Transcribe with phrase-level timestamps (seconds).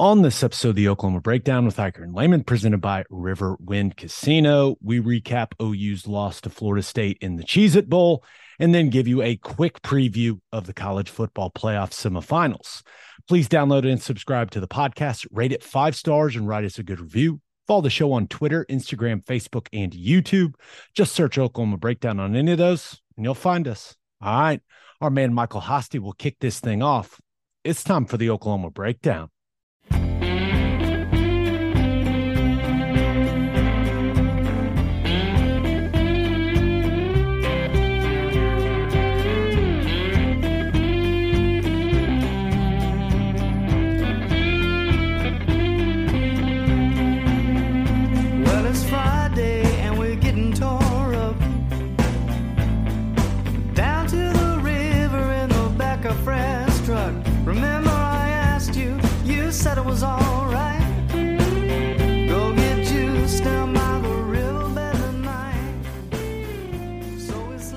[0.00, 4.76] On this episode of the Oklahoma Breakdown with Ikard and Lehman, presented by Riverwind Casino,
[4.80, 8.22] we recap OU's loss to Florida State in the Cheez It Bowl
[8.60, 12.84] and then give you a quick preview of the college football playoff semifinals.
[13.26, 16.84] Please download and subscribe to the podcast, rate it five stars, and write us a
[16.84, 17.40] good review.
[17.66, 20.54] Follow the show on Twitter, Instagram, Facebook, and YouTube.
[20.94, 23.96] Just search Oklahoma Breakdown on any of those and you'll find us.
[24.22, 24.60] All right.
[25.00, 27.20] Our man Michael Hosty will kick this thing off.
[27.64, 29.30] It's time for the Oklahoma Breakdown.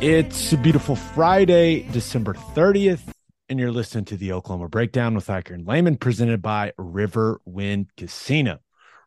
[0.02, 3.12] It's a beautiful Friday, December 30th,
[3.50, 8.58] and you're listening to the Oklahoma Breakdown with Ikard and Lehman, presented by Riverwind Casino.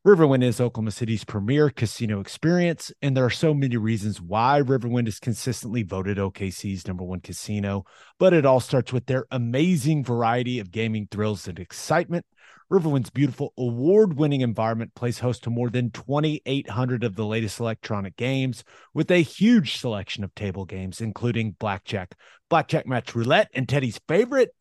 [0.06, 5.08] Riverwind is Oklahoma City's premier casino experience, and there are so many reasons why Riverwind
[5.08, 7.84] is consistently voted OKC's number one casino.
[8.20, 12.24] But it all starts with their amazing variety of gaming thrills and excitement.
[12.72, 18.16] Riverwind's beautiful award winning environment plays host to more than 2,800 of the latest electronic
[18.16, 22.14] games with a huge selection of table games, including blackjack,
[22.48, 24.54] blackjack match roulette, and Teddy's favorite,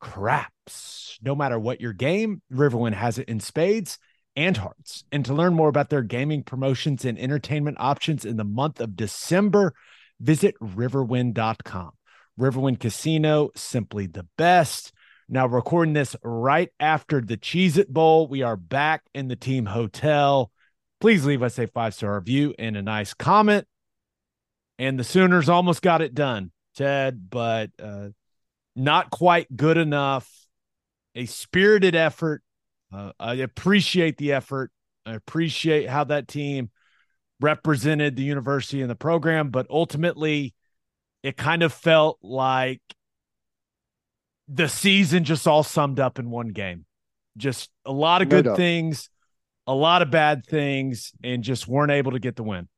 [0.00, 1.18] craps.
[1.22, 3.98] No matter what your game, Riverwind has it in spades
[4.36, 5.04] and hearts.
[5.12, 8.96] And to learn more about their gaming promotions and entertainment options in the month of
[8.96, 9.74] December,
[10.20, 11.92] visit riverwind.com.
[12.38, 14.92] Riverwind Casino, simply the best.
[15.28, 19.64] Now, recording this right after the Cheez It Bowl, we are back in the team
[19.64, 20.50] hotel.
[21.00, 23.66] Please leave us a five star review and a nice comment.
[24.78, 28.08] And the Sooners almost got it done, Ted, but uh,
[28.76, 30.30] not quite good enough.
[31.14, 32.42] A spirited effort.
[32.92, 34.72] Uh, I appreciate the effort.
[35.06, 36.70] I appreciate how that team
[37.40, 40.54] represented the university and the program, but ultimately,
[41.22, 42.82] it kind of felt like
[44.48, 46.84] the season just all summed up in one game.
[47.36, 48.56] Just a lot of No good doubt.
[48.56, 49.08] things,
[49.66, 52.68] a lot of bad things, and just weren't able to get the win.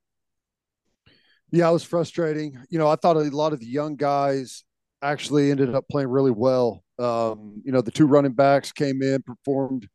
[1.53, 2.59] Yeah, it was frustrating.
[2.71, 4.65] You know, I thought a lot of the young guys
[5.03, 6.82] actually ended up playing really well.
[6.99, 9.88] Um, you know, the two running backs came in, performed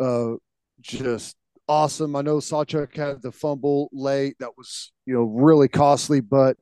[0.00, 0.34] uh,
[0.80, 1.36] just
[1.68, 2.16] awesome.
[2.16, 6.56] I know Sawchuk had the fumble late that was, you know, really costly, but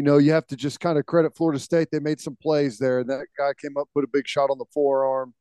[0.00, 1.88] you know, you have to just kind of credit Florida State.
[1.92, 3.04] They made some plays there.
[3.04, 5.34] That guy came up, put a big shot on the forearm,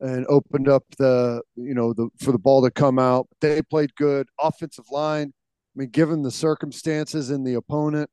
[0.00, 3.28] and opened up the, you know, the for the ball to come out.
[3.40, 4.26] They played good.
[4.40, 5.32] Offensive line.
[5.32, 8.10] I mean, given the circumstances and the opponent,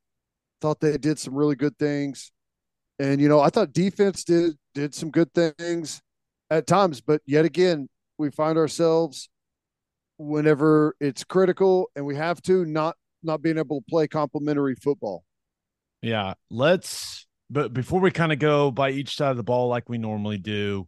[0.61, 2.31] thought they did some really good things.
[2.99, 5.99] And you know, I thought defense did did some good things
[6.51, 9.29] at times, but yet again, we find ourselves
[10.19, 15.23] whenever it's critical and we have to not not being able to play complementary football.
[16.01, 17.25] Yeah, let's.
[17.49, 20.37] But before we kind of go by each side of the ball like we normally
[20.37, 20.87] do,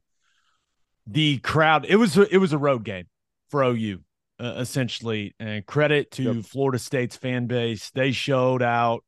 [1.05, 1.85] the crowd.
[1.85, 3.05] It was it was a road game
[3.49, 3.99] for OU
[4.39, 6.45] uh, essentially, and credit to Yep.
[6.45, 7.91] Florida State's fan base.
[7.91, 9.03] They showed out.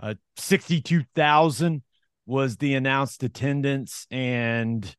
[0.00, 1.82] Uh, Sixty-two thousand
[2.26, 4.94] was the announced attendance, and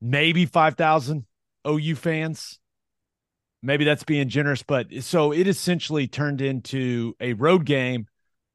[0.00, 1.26] maybe five thousand
[1.68, 2.58] OU fans.
[3.62, 8.06] Maybe that's being generous, but so it essentially turned into a road game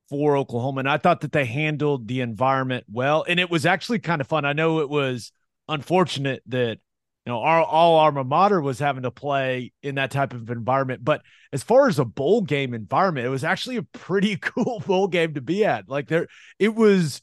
[0.10, 0.80] for Oklahoma.
[0.80, 3.26] And I thought that they handled the environment well.
[3.28, 4.46] And it was actually kind of fun.
[4.46, 5.32] I know it was
[5.68, 6.80] unfortunate that,
[7.26, 11.04] you know, our all alma mater was having to play in that type of environment.
[11.04, 11.22] But
[11.54, 15.36] as far as a bowl game environment, it was actually a pretty cool bowl game
[15.36, 15.88] to be at.
[15.88, 16.28] Like there,
[16.58, 17.22] it was,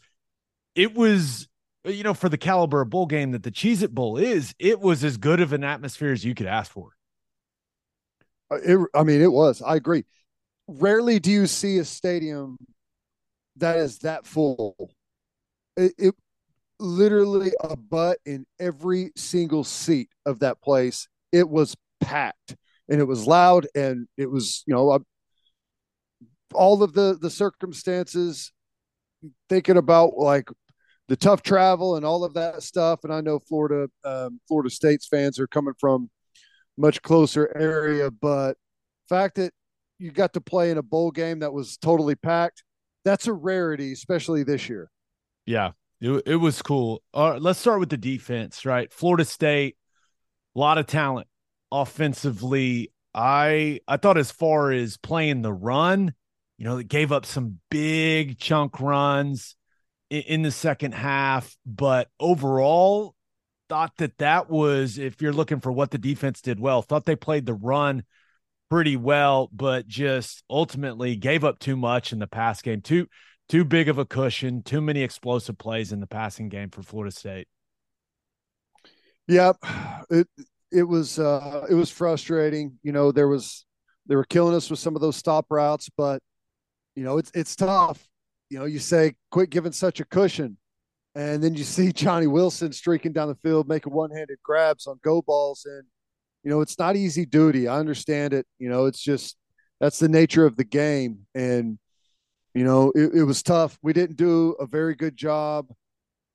[0.74, 1.48] it was,
[1.84, 4.80] you know, for the caliber of bowl game that the Cheez It Bowl is, it
[4.80, 6.90] was as good of an atmosphere as you could ask for.
[8.50, 9.62] Uh, It, I mean, it was.
[9.62, 10.04] I agree.
[10.68, 12.58] Rarely do you see a stadium
[13.56, 14.90] that is that full.
[15.76, 16.14] It, it
[16.78, 21.08] literally a butt in every single seat of that place.
[21.32, 22.56] It was packed
[22.88, 24.98] and it was loud and it was, you know,
[26.54, 28.52] all of the the circumstances.
[29.48, 30.48] Thinking about like
[31.08, 35.06] the tough travel and all of that stuff, and I know Florida, um, Florida State's
[35.08, 36.10] fans are coming from
[36.76, 38.56] much closer area, but
[39.08, 39.52] fact that
[39.98, 42.62] you got to play in a bowl game that was totally packed,
[43.06, 44.90] that's a rarity, especially this year.
[45.46, 45.70] Yeah,
[46.00, 47.02] it, it was cool.
[47.14, 48.92] Uh, let's start with the defense, right?
[48.92, 49.76] Florida State
[50.54, 51.28] A lot of talent
[51.70, 52.92] offensively.
[53.14, 56.14] I I thought as far as playing the run,
[56.58, 59.54] you know, they gave up some big chunk runs
[60.10, 63.14] in, in the second half, but overall
[63.68, 67.16] thought that that was if you're looking for what the defense did well, thought they
[67.16, 68.02] played the run
[68.70, 72.80] pretty well, but just ultimately gave up too much in the pass game.
[72.80, 73.06] Too
[73.48, 77.14] too big of a cushion, too many explosive plays in the passing game for Florida
[77.14, 77.46] State.
[79.28, 79.56] Yep.
[80.10, 80.28] It
[80.72, 82.78] it was uh it was frustrating.
[82.82, 83.64] You know, there was
[84.06, 86.20] they were killing us with some of those stop routes, but
[86.94, 88.08] you know, it's it's tough.
[88.50, 90.56] You know, you say quit giving such a cushion.
[91.14, 95.22] And then you see Johnny Wilson streaking down the field, making one-handed grabs on go
[95.22, 95.84] balls and
[96.46, 97.66] you know, it's not easy duty.
[97.66, 98.46] I understand it.
[98.60, 99.36] You know, it's just
[99.80, 101.26] that's the nature of the game.
[101.34, 101.76] And,
[102.54, 103.76] you know, it, it was tough.
[103.82, 105.72] We didn't do a very good job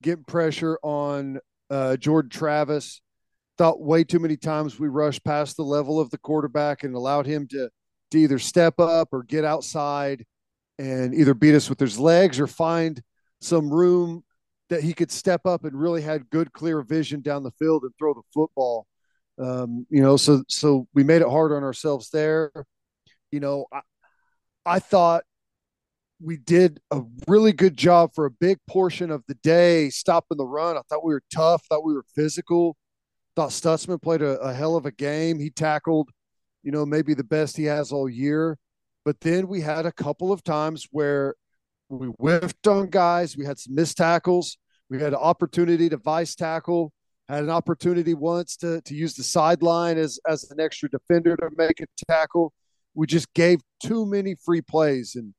[0.03, 2.99] getting pressure on uh, Jordan Travis.
[3.57, 7.25] Thought way too many times we rushed past the level of the quarterback and allowed
[7.25, 7.69] him to,
[8.11, 10.25] to either step up or get outside
[10.77, 13.01] and either beat us with his legs or find
[13.39, 14.25] some room
[14.69, 17.93] that he could step up and really had good, clear vision down the field and
[17.97, 18.87] throw the football.
[19.39, 22.51] Um, you know, so so we made it hard on ourselves there.
[23.31, 23.81] You know, I,
[24.65, 25.23] I thought
[26.21, 30.45] we did a really good job for a big portion of the day stopping the
[30.45, 30.77] run.
[30.77, 32.77] I thought we were tough, thought we were physical.
[33.35, 35.39] Thought Stutsman played a, a hell of a game.
[35.39, 36.09] He tackled,
[36.63, 38.57] you know, maybe the best he has all year.
[39.05, 41.35] But then we had a couple of times where
[41.89, 43.35] we whiffed on guys.
[43.35, 44.57] We had some missed tackles.
[44.89, 46.91] We had an opportunity to vice tackle
[47.31, 51.49] had an opportunity once to to use the sideline as as an extra defender to
[51.57, 52.53] make a tackle.
[52.93, 55.33] We just gave too many free plays, and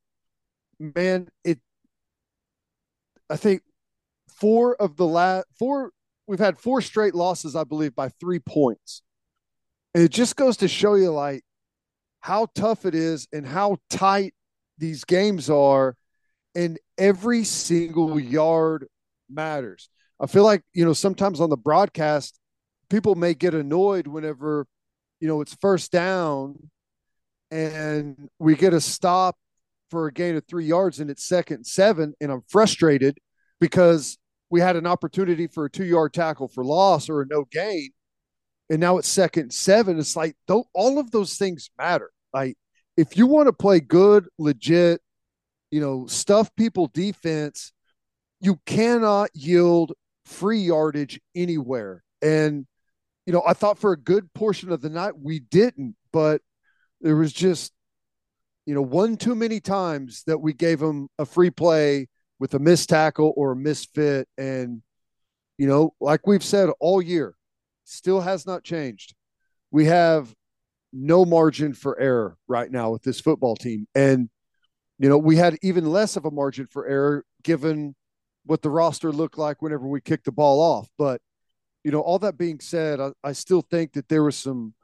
[0.79, 1.59] man, it.
[3.29, 3.63] I think
[4.29, 5.91] four of the last four
[6.27, 9.03] we've had four straight losses, I believe, by three points,
[9.95, 11.45] and it just goes to show you like
[12.21, 14.33] how tough it is and how tight
[14.79, 15.97] these games are,
[16.55, 18.87] and every single yard
[19.29, 19.91] matters.
[20.23, 22.39] I feel like, you know, sometimes on the broadcast,
[22.89, 24.67] people may get annoyed whenever,
[25.19, 26.71] you know, it's first down
[27.51, 29.37] and we get a stop
[29.91, 32.15] for a gain of three yards and it's second seven.
[32.21, 33.19] And I'm frustrated
[33.61, 34.17] because
[34.49, 37.91] we had an opportunity for a two yard tackle for loss or a no gain.
[38.71, 39.99] And now it's second seven.
[39.99, 42.13] It's like though all of those things matter.
[42.33, 42.57] Like
[42.97, 45.01] if you want to play good, legit,
[45.73, 47.73] you know, stuff people defense,
[48.41, 49.93] you cannot yield
[50.25, 52.03] free yardage anywhere.
[52.21, 52.67] And,
[53.27, 56.41] you know, I thought for a good portion of the night we didn't, but
[57.01, 57.73] there was just,
[58.67, 62.09] you know, one too many times that we gave them a free play
[62.39, 64.29] with a missed tackle or a misfit.
[64.39, 64.83] And,
[65.59, 67.35] you know, like we've said all year,
[67.85, 69.15] still has not changed.
[69.71, 70.33] We have
[70.93, 73.87] no margin for error right now with this football team.
[73.95, 74.29] And,
[74.99, 77.95] you know, we had even less of a margin for error given
[78.45, 80.89] what the roster looked like whenever we kicked the ball off.
[80.99, 81.21] But
[81.85, 84.75] you know, all that being said, I, I still think that there was some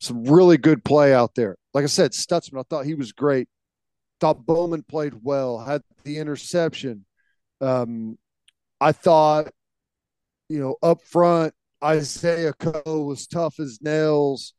[0.00, 1.56] some really good play out there.
[1.72, 3.48] Like I said, Stutsman, I thought he was great.
[4.20, 7.04] Thought Bowman played well, had the interception.
[7.60, 8.18] Um,
[8.80, 9.50] I thought,
[10.48, 14.54] you know, up front, Isaiah Coe was tough as nails.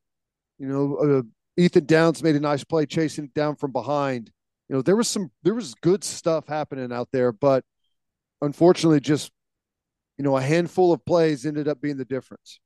[0.57, 1.21] You know, uh,
[1.57, 4.31] Ethan Downs made a nice play chasing it down from behind.
[4.69, 7.63] You know, there was some there was good stuff happening out there, but
[8.45, 9.31] unfortunately, just
[10.17, 12.59] you know, a handful of plays ended up being the difference.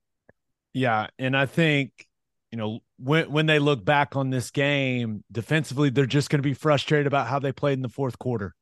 [0.74, 2.08] Yeah, and I think
[2.52, 6.48] you know when when they look back on this game defensively, they're just going to
[6.48, 8.54] be frustrated about how they played in the fourth quarter,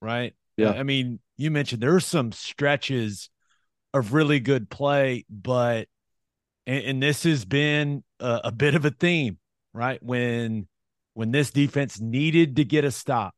[0.00, 0.34] right?
[0.56, 3.30] Yeah, I mean, you mentioned there are some stretches
[3.92, 5.88] of really good play, but
[6.66, 9.38] and, and this has been a, a bit of a theme,
[9.72, 10.02] right?
[10.02, 10.66] When
[11.14, 13.34] when this defense needed to get a stop,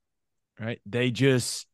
[0.60, 0.80] right?
[0.86, 1.66] They just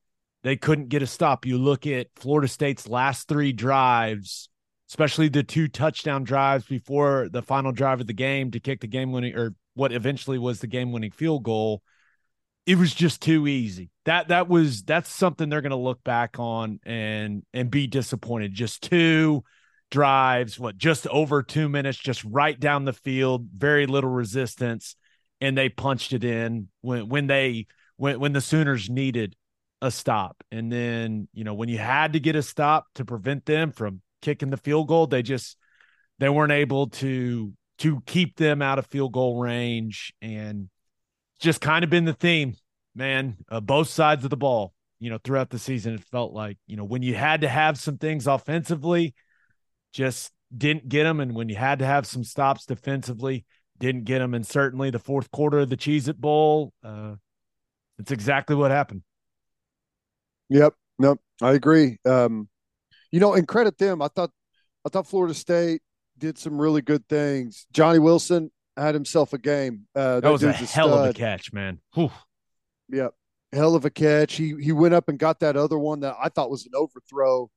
[0.46, 1.44] they couldn't get a stop.
[1.44, 4.48] You look at Florida State's last three drives,
[4.88, 8.86] especially the two touchdown drives before the final drive of the game to kick the
[8.86, 11.82] game winning or what eventually was the game winning field goal.
[12.64, 13.90] It was just too easy.
[14.04, 18.54] That that was that's something they're going to look back on and and be disappointed.
[18.54, 19.42] Just two
[19.90, 24.94] drives, what just over 2 minutes just right down the field, very little resistance
[25.40, 29.34] and they punched it in when when they when when the Sooners needed
[29.86, 30.42] a stop.
[30.50, 34.02] And then, you know, when you had to get a stop to prevent them from
[34.22, 35.56] kicking the field goal, they just
[36.18, 40.68] they weren't able to to keep them out of field goal range and
[41.38, 42.54] just kind of been the theme,
[42.94, 46.56] man, uh, both sides of the ball, you know, throughout the season it felt like,
[46.66, 49.14] you know, when you had to have some things offensively,
[49.92, 51.20] just didn't get them.
[51.20, 53.44] And when you had to have some stops defensively,
[53.78, 54.32] didn't get them.
[54.32, 57.16] And certainly the fourth quarter of the Cheez It Bowl, uh,
[57.98, 59.02] it's exactly what happened.
[60.48, 60.74] Yep.
[60.98, 61.20] Nope.
[61.42, 61.98] I agree.
[62.04, 62.48] Um,
[63.12, 64.02] you know, and credit them.
[64.02, 64.30] I thought,
[64.84, 65.82] I thought Florida State
[66.18, 67.66] did some really good things.
[67.72, 69.86] Johnny Wilson had himself a game.
[69.94, 71.80] Uh, that, that was a hell of a catch, man.
[71.94, 72.10] Whew.
[72.90, 73.14] Yep.
[73.52, 74.34] Hell of a catch.
[74.34, 77.50] He he went up and got that other one that I thought was an overthrow.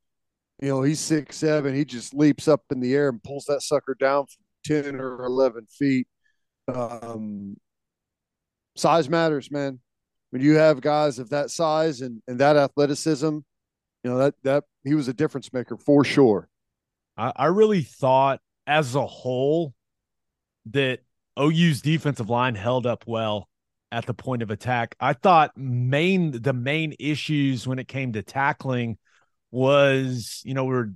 [0.61, 1.75] You know, he's six seven.
[1.75, 5.25] He just leaps up in the air and pulls that sucker down from ten or
[5.25, 6.07] eleven feet.
[6.73, 7.57] Um,
[8.75, 9.79] size matters, man.
[10.31, 13.27] When you have guys of that size and, and that athleticism,
[14.03, 16.47] you know that that he was a difference maker for sure.
[17.17, 19.73] I, I really thought as a whole
[20.67, 20.99] that
[21.39, 23.49] OU's defensive line held up well
[23.91, 24.95] at the point of attack.
[24.99, 28.97] I thought main the main issues when it came to tackling
[29.51, 30.93] was, you know, we are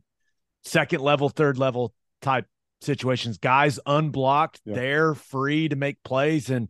[0.63, 2.45] second level, third level type
[2.81, 3.37] situations.
[3.39, 4.75] Guys unblocked, Yeah.
[4.75, 6.69] they're free to make plays and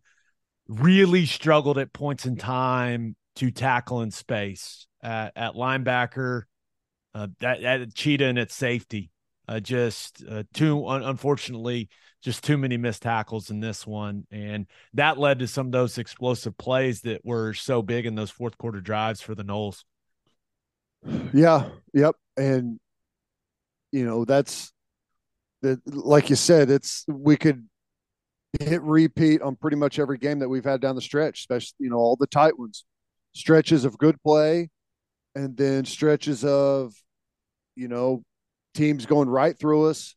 [0.67, 6.43] really struggled at points in time to tackle in space at, at linebacker,
[7.13, 9.10] uh, that at cheetah and at safety.
[9.48, 11.89] Uh, just uh, too un- unfortunately,
[12.22, 15.98] just too many missed tackles in this one, and that led to some of those
[15.98, 19.84] explosive plays that were so big in those fourth quarter drives for the Noles.
[21.34, 22.15] Yeah, yep.
[22.38, 22.79] And
[23.91, 24.72] you know, that's
[25.62, 27.67] that like you said, it's we could
[28.60, 31.89] hit repeat on pretty much every game that we've had down the stretch, especially, you
[31.89, 32.86] know, all the tight ones.
[33.36, 34.69] Stretches of good play
[35.36, 36.93] and then stretches of,
[37.75, 38.24] you know,
[38.75, 40.15] teams going right through us.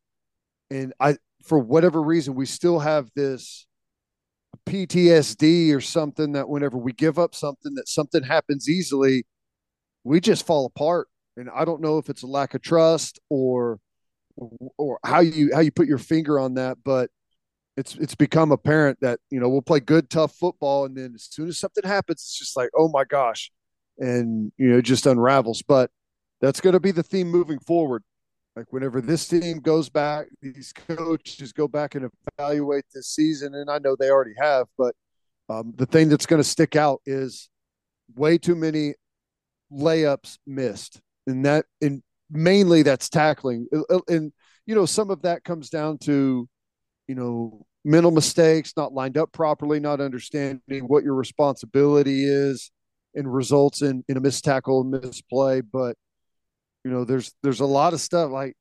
[0.71, 3.67] And I for whatever reason, we still have this
[4.69, 9.25] PTSD or something that whenever we give up something that something happens easily,
[10.05, 11.09] we just fall apart.
[11.37, 13.79] And I don't know if it's a lack of trust or
[14.77, 17.11] or how you how you put your finger on that, but
[17.77, 21.25] it's it's become apparent that you know we'll play good tough football, and then as
[21.31, 23.51] soon as something happens, it's just like oh my gosh,
[23.99, 25.63] and you know just unravels.
[25.63, 25.91] But
[26.41, 28.03] that's going to be the theme moving forward.
[28.55, 33.71] Like whenever this team goes back, these coaches go back and evaluate this season, and
[33.71, 34.95] I know they already have, but
[35.49, 37.51] um, the thing that's going to stick out is
[38.15, 38.95] way too many
[39.71, 44.33] layups missed, and that and mainly that's tackling, and, and
[44.65, 46.49] you know some of that comes down to
[47.09, 52.71] you know mental mistakes, not lined up properly, not understanding what your responsibility is,
[53.15, 55.61] and results in in a missed tackle misplay.
[55.61, 55.97] But
[56.85, 58.57] you know there's there's a lot of stuff like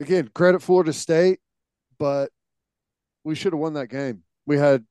[0.00, 1.40] again credit Florida State,
[1.98, 2.30] but
[3.24, 4.22] we should have won that game.
[4.46, 4.84] We had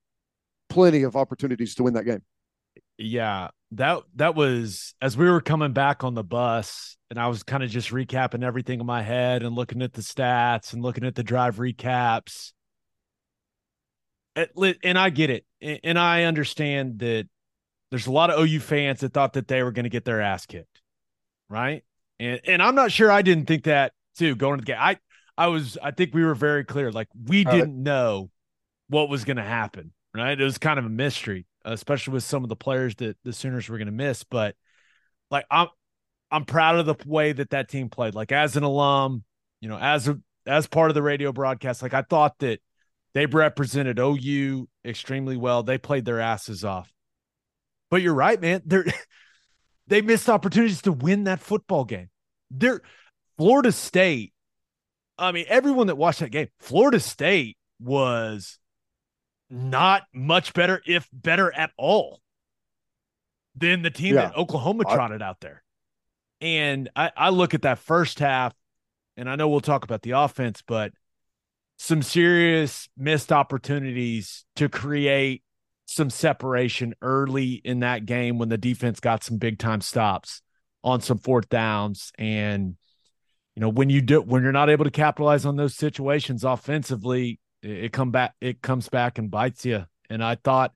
[0.69, 2.21] plenty of opportunities to win that game.
[2.97, 7.43] Yeah, that that was as we were coming back on the bus, and I was
[7.43, 11.03] kind of just recapping everything in my head and looking at the stats and looking
[11.03, 12.53] at the drive recaps.
[14.83, 17.27] And I get it, and, I understand that
[17.91, 20.21] there's a lot of OU fans that thought that they were going to get their
[20.21, 20.81] ass kicked,
[21.49, 21.83] right?
[22.19, 24.77] And and I'm not sure I didn't think that too going to the game.
[24.79, 24.97] I
[25.37, 28.29] I was I think we were very clear, like we didn't know
[28.87, 30.39] what was going to happen, right?
[30.39, 33.69] It was kind of a mystery, especially with some of the players that the Sooners
[33.69, 34.23] were going to miss.
[34.23, 34.55] But
[35.31, 35.67] like I'm
[36.31, 38.15] I'm proud of the way that that team played.
[38.15, 39.23] Like as an alum,
[39.61, 42.59] you know, as a as part of the radio broadcast, like I thought that
[43.13, 45.63] they represented OU extremely well.
[45.63, 46.91] They played their asses off.
[47.89, 48.61] But you're right, man.
[48.65, 48.85] They're
[49.87, 52.09] they missed opportunities to win that football game.
[52.51, 52.81] They're
[53.37, 54.33] Florida State.
[55.17, 58.59] I mean, everyone that watched that game, Florida State was
[59.49, 62.21] not much better, if better at all,
[63.55, 64.25] than the team Yeah.
[64.27, 65.63] that Oklahoma I- trotted out there.
[66.41, 68.53] And I, I look at that first half,
[69.17, 70.93] and I know we'll talk about the offense, but
[71.77, 75.43] some serious missed opportunities to create
[75.85, 80.41] some separation early in that game when the defense got some big time stops
[80.83, 82.75] on some fourth downs and
[83.55, 87.39] you know when you do when you're not able to capitalize on those situations offensively
[87.61, 90.73] it, come back it comes back and bites you and i thought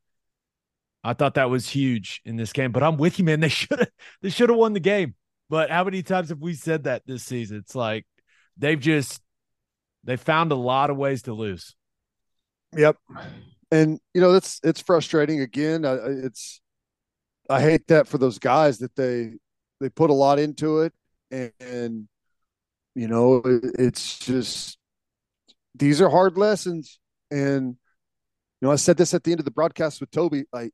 [1.03, 3.39] i thought that was huge in this game but i'm with you man.
[3.41, 5.15] They should have they should have won the game.
[5.49, 7.57] But how many times have we said that this season?
[7.57, 8.07] It's like
[8.57, 9.21] they've just
[10.03, 11.75] they found a lot of ways to lose.
[12.75, 12.97] Yep.
[13.71, 15.41] And you know that's it's frustrating.
[15.41, 16.61] Again, it's
[17.49, 19.33] I hate that for those guys that they
[19.79, 20.93] they put a lot into it,
[21.29, 22.07] and, and
[22.95, 24.77] you know it, it's just
[25.75, 26.99] these are hard lessons.
[27.31, 27.69] And
[28.61, 30.45] you know I said this at the end of the broadcast with Toby.
[30.53, 30.71] Like,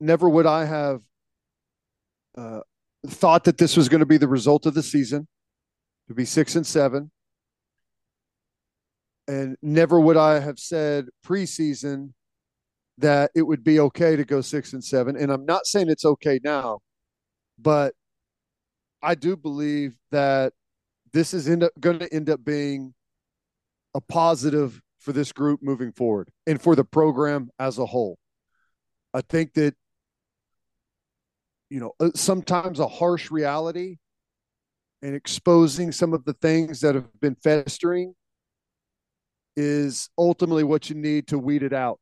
[0.00, 1.02] never would I have
[2.36, 2.60] uh,
[3.06, 5.26] thought that this was going to be the result of the season
[6.08, 7.10] to be six and seven.
[9.28, 12.12] and never would I have said preseason
[12.96, 15.16] that it would be okay to go six and seven.
[15.16, 16.80] And I'm not saying it's okay now,
[17.58, 17.94] but
[19.02, 20.54] I do believe that
[21.12, 21.46] this is
[21.80, 22.94] going to end up being
[23.98, 28.16] a positive for this group moving forward and for the program as a whole.
[29.12, 29.74] I think that
[31.68, 33.96] you know uh, sometimes a harsh reality
[35.02, 38.14] and exposing some of the things that have been festering
[39.56, 41.98] is ultimately what you need to weed it out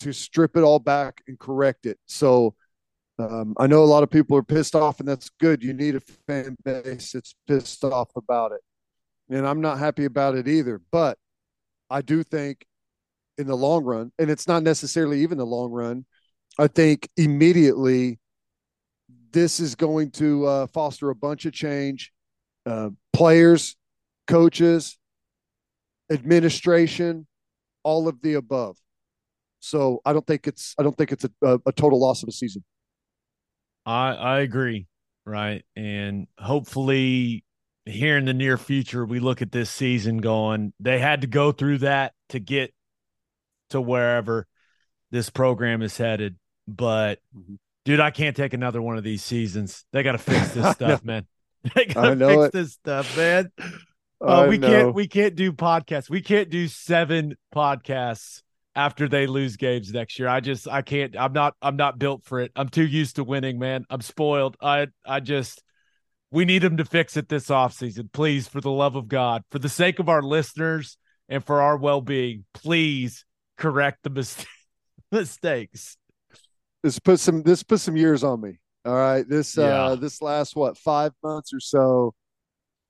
[0.00, 2.54] to strip it all back and correct it so
[3.18, 5.62] um, I know a lot of people are pissed off, and that's good.
[5.62, 8.60] You need a fan base that's pissed off about it.
[9.30, 10.80] And I'm not happy about it either.
[10.90, 11.16] But
[11.88, 12.66] I do think
[13.38, 16.04] in the long run, and it's not necessarily even the long run,
[16.58, 18.18] I think immediately
[19.32, 22.12] this is going to uh, foster a bunch of change.
[22.66, 23.76] Uh, players,
[24.26, 24.98] coaches,
[26.10, 27.26] administration,
[27.82, 28.76] all of the above.
[29.60, 32.28] So I don't think it's I don't think it's a, a, a total loss of
[32.28, 32.64] a season.
[33.86, 34.86] I I agree,
[35.24, 35.64] right?
[35.76, 37.44] And hopefully
[37.86, 41.50] here in the near future we look at this season going they had to go
[41.50, 42.72] through that to get
[43.70, 44.46] to wherever
[45.10, 46.36] this program is headed,
[46.68, 47.54] but mm-hmm.
[47.84, 49.84] dude, I can't take another one of these seasons.
[49.92, 51.26] They got to fix this stuff, man.
[51.74, 52.52] They got to fix it.
[52.52, 53.50] this stuff, man.
[54.22, 54.68] Uh, we know.
[54.68, 56.10] can't we can't do podcasts.
[56.10, 58.42] We can't do seven podcasts
[58.76, 60.28] after they lose games next year.
[60.28, 62.52] I just I can't I'm not I'm not built for it.
[62.54, 63.86] I'm too used to winning, man.
[63.88, 64.58] I'm spoiled.
[64.60, 65.62] I I just
[66.30, 68.12] we need him to fix it this offseason.
[68.12, 70.96] Please, for the love of God, for the sake of our listeners
[71.28, 73.24] and for our well-being, please
[73.56, 74.46] correct the mis-
[75.12, 75.96] mistakes.
[76.82, 78.58] This put some this put some years on me.
[78.84, 79.28] All right.
[79.28, 79.64] This yeah.
[79.64, 82.14] uh this last what, 5 months or so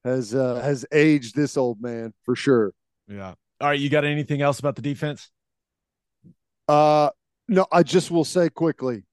[0.05, 2.73] has uh has aged this old man for sure.
[3.09, 3.35] Yeah.
[3.61, 5.31] All right, you got anything else about the defense?
[6.67, 7.11] Uh,
[7.47, 9.05] no, I just will say quickly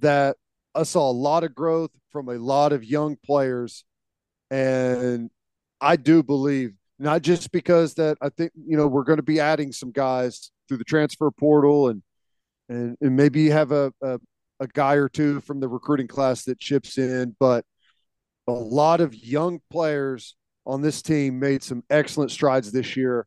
[0.00, 0.36] that
[0.74, 3.84] I saw a lot of growth from a lot of young players,
[4.50, 5.30] and
[5.80, 9.40] I do believe not just because that I think you know we're going to be
[9.40, 12.02] adding some guys through the transfer portal and
[12.68, 14.18] and, and maybe you have a, a
[14.60, 17.64] a guy or two from the recruiting class that chips in, but
[18.46, 23.26] a lot of young players on this team made some excellent strides this year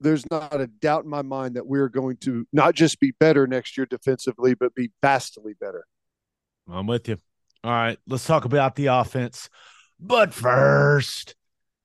[0.00, 3.46] there's not a doubt in my mind that we're going to not just be better
[3.46, 5.84] next year defensively, but be vastly better.
[6.72, 7.18] I'm with you.
[7.62, 9.50] All right, let's talk about the offense.
[9.98, 11.34] But first,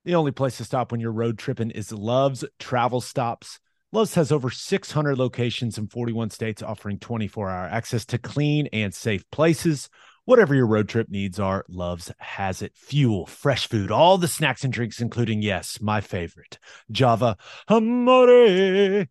[0.05, 3.59] the only place to stop when you're road tripping is Love's Travel Stops.
[3.91, 8.93] Love's has over 600 locations in 41 states, offering 24 hour access to clean and
[8.93, 9.89] safe places.
[10.25, 12.73] Whatever your road trip needs are, Love's has it.
[12.75, 16.57] Fuel, fresh food, all the snacks and drinks, including, yes, my favorite,
[16.91, 19.07] Java Amore.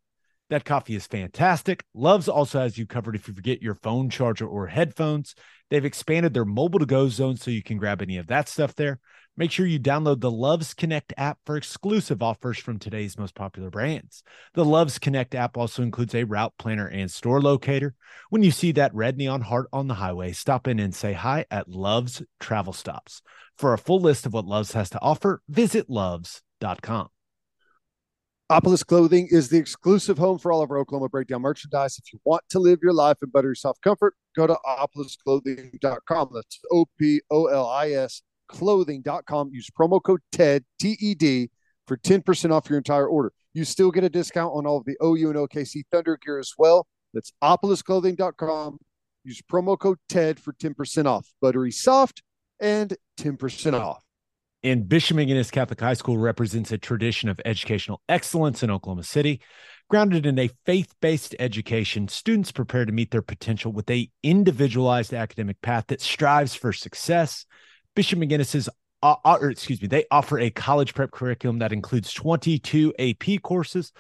[0.51, 1.85] That coffee is fantastic.
[1.95, 5.35] Love's also has you covered if you forget your phone charger or headphones.
[5.71, 8.75] They've expanded their mobile to go zone so you can grab any of that stuff
[8.75, 9.01] there.
[9.37, 13.69] Make sure you download the Loves Connect app for exclusive offers from today's most popular
[13.69, 14.23] brands.
[14.55, 17.95] The Loves Connect app also includes a route planner and store locator.
[18.31, 21.47] When you see that red neon heart on the highway, stop in and say hi
[21.51, 23.23] at Loves Travel Stops.
[23.59, 27.09] For a full list of what Loves has to offer, visit loves.com.
[28.55, 31.99] Opolis Clothing is the exclusive home for all of our Oklahoma Breakdown merchandise.
[31.99, 36.29] If you want to live your life in better self comfort, go to opolisclothing.com.
[36.33, 39.51] That's O P O L I S clothing.com.
[39.53, 41.51] Use promo code TED, T E D,
[41.89, 43.33] for 10% off your entire order.
[43.55, 46.53] You still get a discount on all of the OU and OKC Thunder gear as
[46.57, 46.87] well.
[47.13, 48.79] That's opolisclothing.com.
[49.25, 51.27] Use promo code TED for 10% off.
[51.43, 52.23] Buttery soft
[52.61, 54.05] and 10% off.
[54.65, 59.41] And Bishop McGuinness Catholic High School represents a tradition of educational excellence in Oklahoma City.
[59.91, 65.13] Grounded in a faith based education, students prepare to meet their potential with a individualized
[65.13, 67.45] academic path that strives for success
[67.95, 68.69] Bishop McGuinness's
[69.03, 73.43] uh, uh, or excuse me, they offer a college prep curriculum that includes 22 AP
[73.43, 73.93] courses,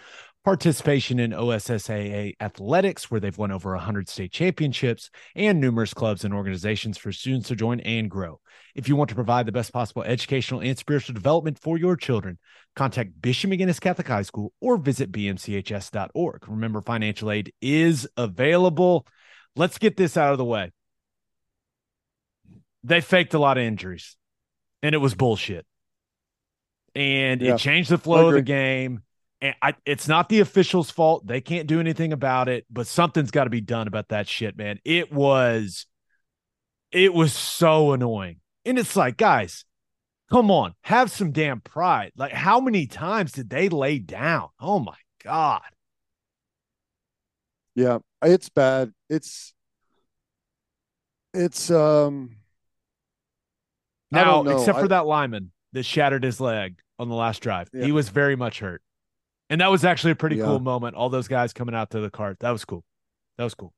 [0.44, 6.35] participation in OSSAA athletics, where they've won over 100 state championships, and numerous clubs and
[6.35, 8.40] organizations for students to join and grow.
[8.74, 12.38] If you want to provide the best possible educational and spiritual development for your children,
[12.76, 16.48] contact Bishop McGuinness Catholic High School or visit bmchs.org.
[16.48, 19.07] Remember, financial aid is available.
[19.57, 20.72] Let's get this out of the way
[22.85, 24.16] they faked a lot of injuries
[24.83, 25.66] and it was bullshit.
[26.94, 27.54] And yeah.
[27.54, 29.02] it changed the flow of the game.
[29.44, 31.26] And I, it's not the officials' fault.
[31.26, 34.57] They can't do anything about it, but something's got to be done about that shit,
[34.57, 34.78] man.
[34.85, 35.87] It was,
[36.90, 38.40] it was so annoying.
[38.64, 39.64] And it's like, guys,
[40.30, 42.12] Come on, have some damn pride.
[42.16, 44.48] Like, how many times did they lay down?
[44.59, 45.61] Oh my God.
[47.74, 48.92] Yeah, it's bad.
[49.11, 49.52] It's
[51.35, 52.37] it's um
[54.11, 57.85] Now, except for I- that lineman that shattered his leg on the last drive, Yeah.
[57.85, 58.83] he was very much hurt.
[59.50, 60.44] And that was actually a pretty Yeah.
[60.46, 60.96] cool moment.
[60.96, 62.38] All those guys coming out to the cart.
[62.40, 62.85] That was cool.
[63.37, 63.72] That was cool.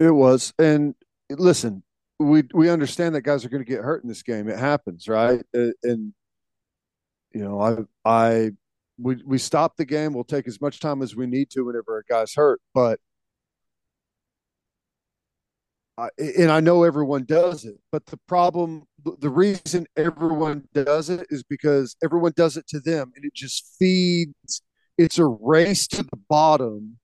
[0.00, 0.52] It was.
[0.58, 0.94] And
[1.30, 1.82] listen,
[2.18, 4.48] we we understand that guys are going to get hurt in this game.
[4.48, 5.42] It happens, right?
[5.56, 6.12] Uh, And
[7.32, 8.50] you know, I I
[8.98, 10.12] we we stop the game.
[10.12, 12.98] We'll take as much time as we need to whenever a guy's hurt, but
[16.18, 21.42] And I know everyone does it, but the problem, the reason everyone does it is
[21.42, 24.62] because everyone does it to them, and it just feeds.
[24.96, 26.98] It's a race to the bottom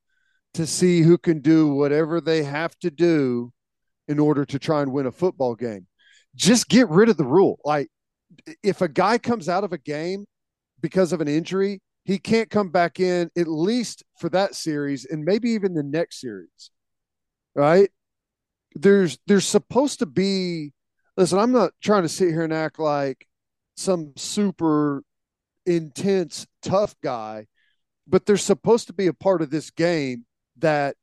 [0.54, 3.52] to see who can do whatever they have to do
[4.06, 5.86] in order to try and win a football game.
[6.36, 7.58] Just get rid of the rule.
[7.64, 7.88] Like
[8.62, 10.26] if a guy comes out of a game
[10.80, 15.24] because of an injury, he can't come back in at least for that series and
[15.24, 16.70] maybe even the next series.
[17.54, 17.90] Right?
[18.74, 20.72] There's there's supposed to be
[21.16, 23.26] listen, I'm not trying to sit here and act like
[23.76, 25.02] some super
[25.66, 27.46] intense tough guy,
[28.06, 30.24] but there's supposed to be a part of this game
[30.58, 30.96] that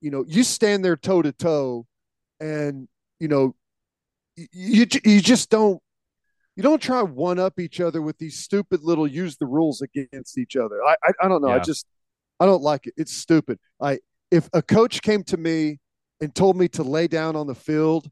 [0.00, 1.86] you know you stand there toe to toe
[2.40, 3.54] and you know
[4.36, 5.80] you you just don't
[6.56, 10.38] you don't try one up each other with these stupid little use the rules against
[10.38, 10.82] each other.
[10.84, 11.48] I I, I don't know.
[11.48, 11.86] I just
[12.38, 12.94] I don't like it.
[12.96, 13.58] It's stupid.
[13.80, 13.98] I
[14.30, 15.78] if a coach came to me
[16.20, 18.10] and told me to lay down on the field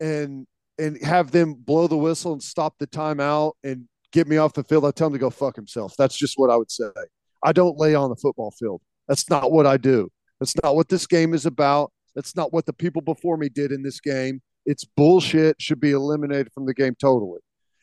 [0.00, 0.46] and
[0.78, 4.62] and have them blow the whistle and stop the timeout and get me off the
[4.62, 5.94] field, I tell him to go fuck himself.
[5.98, 6.90] That's just what I would say.
[7.42, 8.80] I don't lay on the football field.
[9.08, 10.08] That's not what I do.
[10.40, 11.92] That's not what this game is about.
[12.14, 14.40] That's not what the people before me did in this game.
[14.66, 15.60] It's bullshit.
[15.60, 17.40] Should be eliminated from the game totally.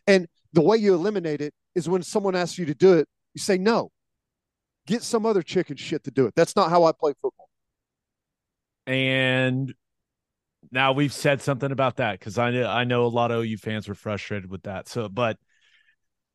[0.07, 3.41] And the way you eliminate it is when someone asks you to do it, you
[3.41, 3.91] say no.
[4.87, 6.33] Get some other chicken shit to do it.
[6.35, 7.44] That's not how I play football.
[8.87, 9.73] And
[10.71, 13.57] now we've said something about that because I know I know a lot of OU
[13.57, 14.87] fans were frustrated with that.
[14.87, 15.37] So, but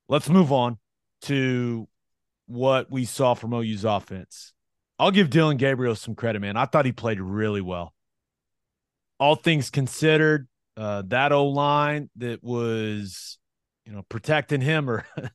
[0.08, 0.78] let's move on
[1.22, 1.88] to
[2.46, 4.52] what we saw from OU's offense.
[4.98, 6.56] I'll give Dillon Gabriel some credit, man.
[6.56, 7.94] I thought he played really well.
[9.18, 13.38] All things considered, uh, that O line that was,
[13.84, 15.06] you know, protecting him or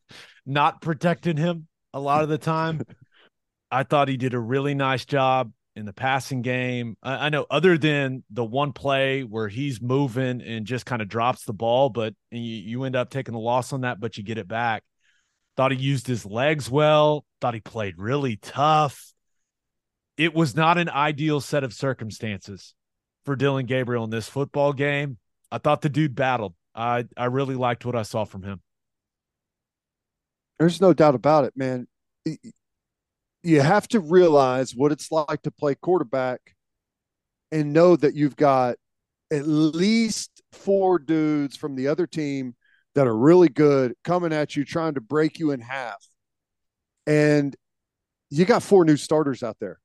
[0.45, 2.82] not protecting him a lot of the time.
[3.71, 6.95] I thought he did a really nice job in the passing game.
[7.03, 11.07] I, I know, other than the one play where he's moving and just kind of
[11.07, 14.23] drops the ball, but you, you end up taking the loss on that, but you
[14.23, 14.83] get it back.
[15.57, 17.25] Thought he used his legs well.
[17.41, 19.13] Thought he played really tough.
[20.17, 22.73] It was not an ideal set of circumstances
[23.25, 25.17] for Dillon Gabriel in this football game.
[25.51, 26.53] I thought the dude battled.
[26.73, 28.61] I I really liked what I saw from him.
[30.59, 31.88] There's no doubt about it, man.
[33.45, 36.41] You have to realize what it's like to play quarterback
[37.51, 38.77] and know that you've got
[39.31, 42.55] at least four dudes from the other team
[42.95, 46.03] that are really good coming at you, trying to break you in half.
[47.05, 47.55] And
[48.31, 49.79] you got four new starters out there.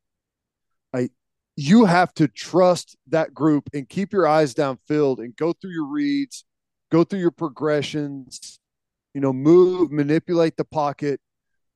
[0.95, 1.11] I,
[1.55, 5.87] you have to trust that group and keep your eyes downfield and go through your
[5.87, 6.47] reads,
[6.91, 8.59] go through your progressions,
[9.13, 11.21] you know, move, manipulate the pocket.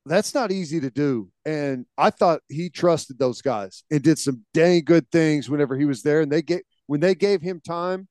[0.07, 1.31] That's not easy to do.
[1.47, 5.87] And I thought he trusted those guys and did some dang good things whenever he
[5.87, 6.21] was there.
[6.21, 8.09] And they get when they gave him time,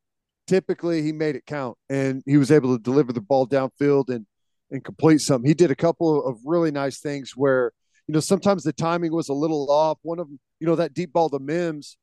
[0.47, 4.25] typically he made it count and he was able to deliver the ball downfield and
[4.71, 5.47] and complete something.
[5.47, 7.71] He did a couple of really nice things where,
[8.07, 9.99] you know, sometimes the timing was a little off.
[10.01, 11.95] One of them, you know, that deep ball to Mims,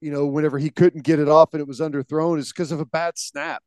[0.00, 2.80] you know, whenever he couldn't get it off and it was underthrown is because of
[2.80, 3.62] a bad snap.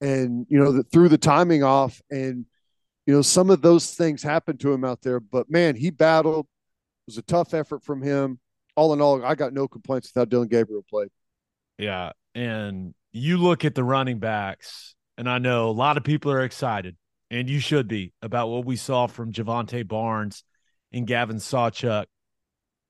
[0.00, 2.00] And, you know, that threw the timing off.
[2.10, 2.46] And,
[3.06, 5.20] you know, some of those things happened to him out there.
[5.20, 6.46] But man, he battled.
[6.46, 8.38] It was a tough effort from him.
[8.76, 11.08] All in all, I got no complaints with how Dillon Gabriel played.
[11.78, 12.12] Yeah.
[12.34, 16.42] And you look at the running backs, and I know a lot of people are
[16.42, 16.96] excited,
[17.30, 20.44] and you should be, about what we saw from Jovantae Barnes
[20.92, 22.06] and Gavin Sawchuk.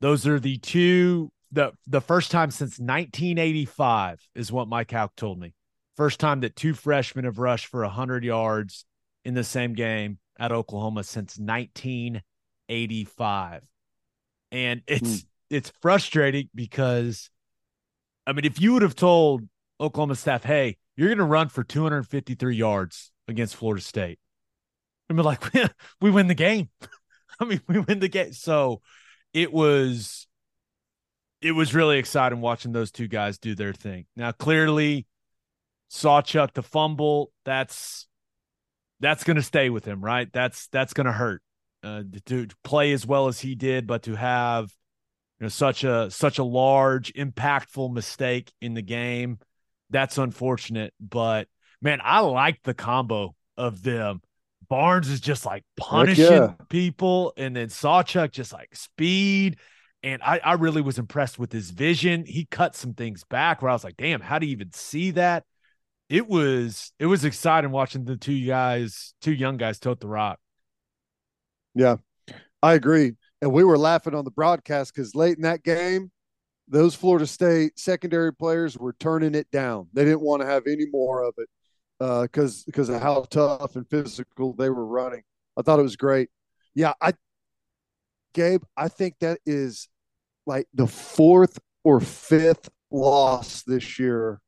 [0.01, 5.38] Those are the two the the first time since 1985 is what Mike Hauk told
[5.38, 5.55] me.
[5.96, 8.85] First time that two freshmen have rushed for 100 yards
[9.24, 13.62] in the same game at Oklahoma since 1985.
[14.50, 15.26] And it's hmm.
[15.50, 17.30] it's frustrating because
[18.26, 19.48] I mean, if you would have told
[19.80, 24.18] Oklahoma staff, hey, you're going to run for 253 yards against Florida State,
[25.11, 25.42] I'd be like,
[26.00, 26.68] we win the game.
[27.40, 28.32] I mean, we win the game.
[28.32, 28.80] So
[29.32, 30.26] it was,
[31.40, 34.06] it was really exciting watching those two guys do their thing.
[34.16, 35.06] Now, clearly,
[35.90, 37.32] Sawchuk the fumble.
[37.44, 38.06] That's
[39.02, 40.32] that's going to stay with him, right?
[40.32, 41.42] That's that's going to hurt.
[41.84, 44.72] Uh, to play as well as he did, but to have
[45.40, 49.38] you know such a such a large, impactful mistake in the game,
[49.90, 50.94] that's unfortunate.
[51.00, 51.48] But
[51.82, 54.22] man, I like the combo of them.
[54.68, 56.52] Barnes is just like punishing yeah.
[56.68, 59.58] people, and then Sawchuk just like speed.
[60.04, 62.24] And I, I really was impressed with his vision.
[62.24, 65.12] He cut some things back where I was like, damn, how do you even see
[65.12, 65.44] that?
[66.08, 70.38] It was it was exciting watching the two guys, two young guys tote the rock.
[71.74, 71.96] Yeah,
[72.62, 73.14] I agree.
[73.40, 76.10] And we were laughing on the broadcast because late in that game,
[76.68, 79.88] those Florida State secondary players were turning it down.
[79.92, 81.48] They didn't want to have any more of it
[81.98, 85.22] because uh, because of how tough and physical they were running.
[85.56, 86.28] I thought it was great.
[86.74, 87.12] Yeah, I,
[88.34, 89.88] Gabe, I think that is
[90.46, 94.40] like the fourth or fifth loss this year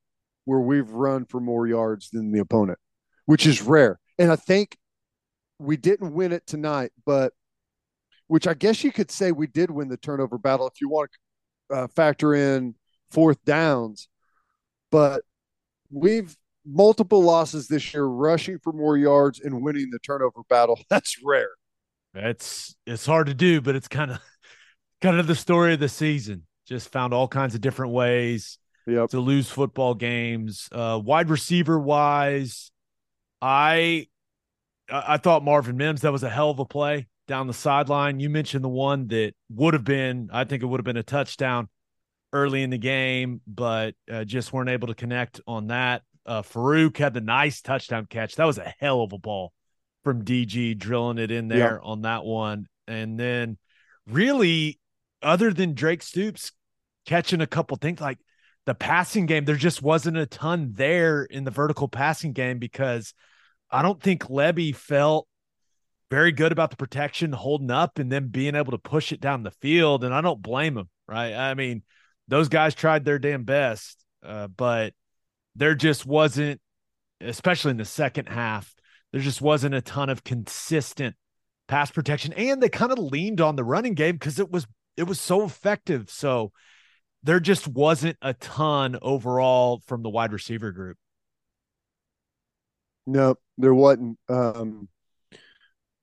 [0.44, 2.78] where we've run for more yards than the opponent,
[3.26, 3.98] which is rare.
[4.18, 4.76] And I think
[5.58, 7.32] we didn't win it tonight, but
[8.26, 11.10] which I guess you could say we did win the turnover battle if you want
[11.70, 12.74] to uh, factor in
[13.10, 14.08] fourth downs.
[14.90, 15.22] But
[15.90, 20.78] we've multiple losses this year, rushing for more yards and winning the turnover battle.
[20.90, 21.50] That's rare.
[22.14, 24.20] It's it's hard to do, but it's kind of
[25.00, 26.46] kind of the story of the season.
[26.66, 29.10] Just found all kinds of different ways yep.
[29.10, 30.68] to lose football games.
[30.72, 32.70] Uh, wide receiver wise,
[33.40, 34.08] I
[34.90, 38.20] I thought Marvin Mims, that was a hell of a play down the sideline.
[38.20, 41.02] You mentioned the one that would have been, I think it would have been a
[41.02, 41.68] touchdown
[42.32, 46.02] early in the game, but uh, just weren't able to connect on that.
[46.26, 48.36] Uh, Farooq had the nice touchdown catch.
[48.36, 49.52] That was a hell of a ball
[50.02, 52.66] from DG drilling it in there on that one.
[52.86, 53.56] And then,
[54.06, 54.78] really,
[55.22, 56.52] other than Drake Stoops
[57.06, 58.18] catching a couple things like
[58.66, 63.14] the passing game, there just wasn't a ton there in the vertical passing game because–
[63.74, 65.26] I don't think Lebby felt
[66.08, 69.42] very good about the protection holding up and then being able to push it down
[69.42, 70.04] the field.
[70.04, 71.34] And I don't blame him, right?
[71.34, 71.82] I mean,
[72.28, 74.94] those guys tried their damn best, uh, but
[75.56, 76.60] there just wasn't,
[77.20, 78.72] especially in the second half,
[79.12, 81.16] there just wasn't a ton of consistent
[81.66, 82.32] pass protection.
[82.34, 85.42] And they kind of leaned on the running game because it was it was so
[85.42, 86.10] effective.
[86.10, 86.52] So
[87.24, 90.98] there just wasn't a ton overall from the wide receiver group.
[93.06, 94.18] No, there wasn't.
[94.28, 94.88] Um,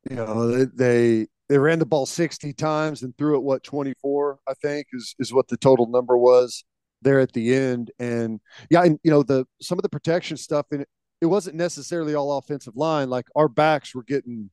[0.09, 4.53] you know, they they ran the ball 60 times and threw it what 24, I
[4.61, 6.63] think is is what the total number was
[7.03, 7.91] there at the end.
[7.99, 10.85] And yeah, and you know, the some of the protection stuff and
[11.21, 13.09] it wasn't necessarily all offensive line.
[13.09, 14.49] Like our backs were getting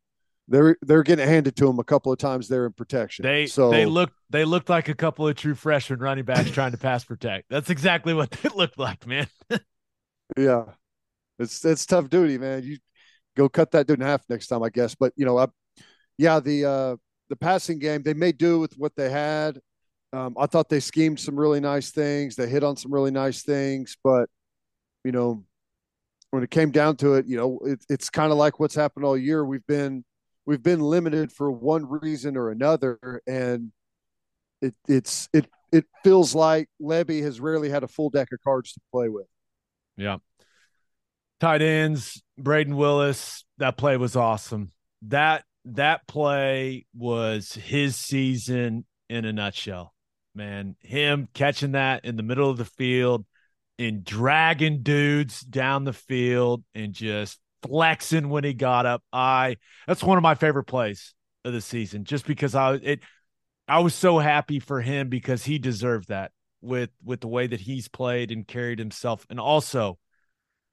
[0.49, 3.23] they're they're getting handed to them a couple of times there in protection.
[3.23, 6.73] They so they looked they looked like a couple of true freshman running backs trying
[6.73, 7.47] to pass protect.
[7.51, 9.29] That's exactly what they looked like, man.
[10.37, 10.65] yeah,
[11.39, 12.63] it's it's tough duty, man.
[12.63, 12.79] You
[13.37, 14.95] go cut that dude in half next time, I guess.
[14.95, 15.47] But you know, I,
[16.17, 16.97] yeah, the uh,
[17.29, 19.61] the passing game they may do with what they had.
[20.15, 22.35] Um, I thought they schemed some really nice things.
[22.35, 24.31] They hit on some really nice things, but
[25.05, 25.45] you know,
[26.31, 29.05] when it came down to it, you know, it, it's kind of like what's happened
[29.05, 29.45] all year.
[29.45, 30.05] We've been
[30.49, 33.71] we've been limited for one reason or another, and
[34.63, 38.73] it it's it it feels like Lebby has rarely had a full deck of cards
[38.73, 39.27] to play with.
[39.99, 40.17] Yeah.
[41.39, 44.73] Tight ends, Brayden Willis, that play was awesome.
[45.03, 49.95] That that play was his season in a nutshell.
[50.35, 53.27] Man, him catching that in the middle of the field
[53.79, 59.03] and dragging dudes down the field and just flexing when he got up.
[59.13, 63.01] I that's one of my favorite plays of the season just because I it
[63.67, 67.61] I was so happy for him because he deserved that with with the way that
[67.61, 69.99] he's played and carried himself and also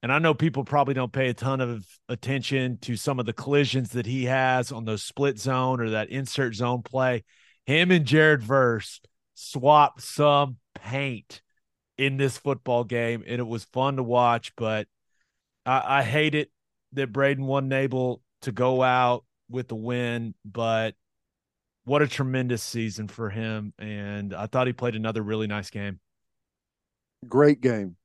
[0.05, 3.33] and I know people probably don't pay a ton of attention to some of the
[3.33, 7.23] collisions that he has on those split zone or that insert zone play.
[7.65, 9.01] Him and Jared Verse
[9.33, 11.41] swap some paint
[11.97, 14.51] in this football game, and it was fun to watch.
[14.55, 14.87] But
[15.65, 16.51] I, I hate it
[16.95, 20.95] that Brayden wasn't able to go out with the win, but
[21.85, 23.73] what a tremendous season for him.
[23.77, 25.99] And I thought he played another really nice game.
[27.27, 27.95] Great game.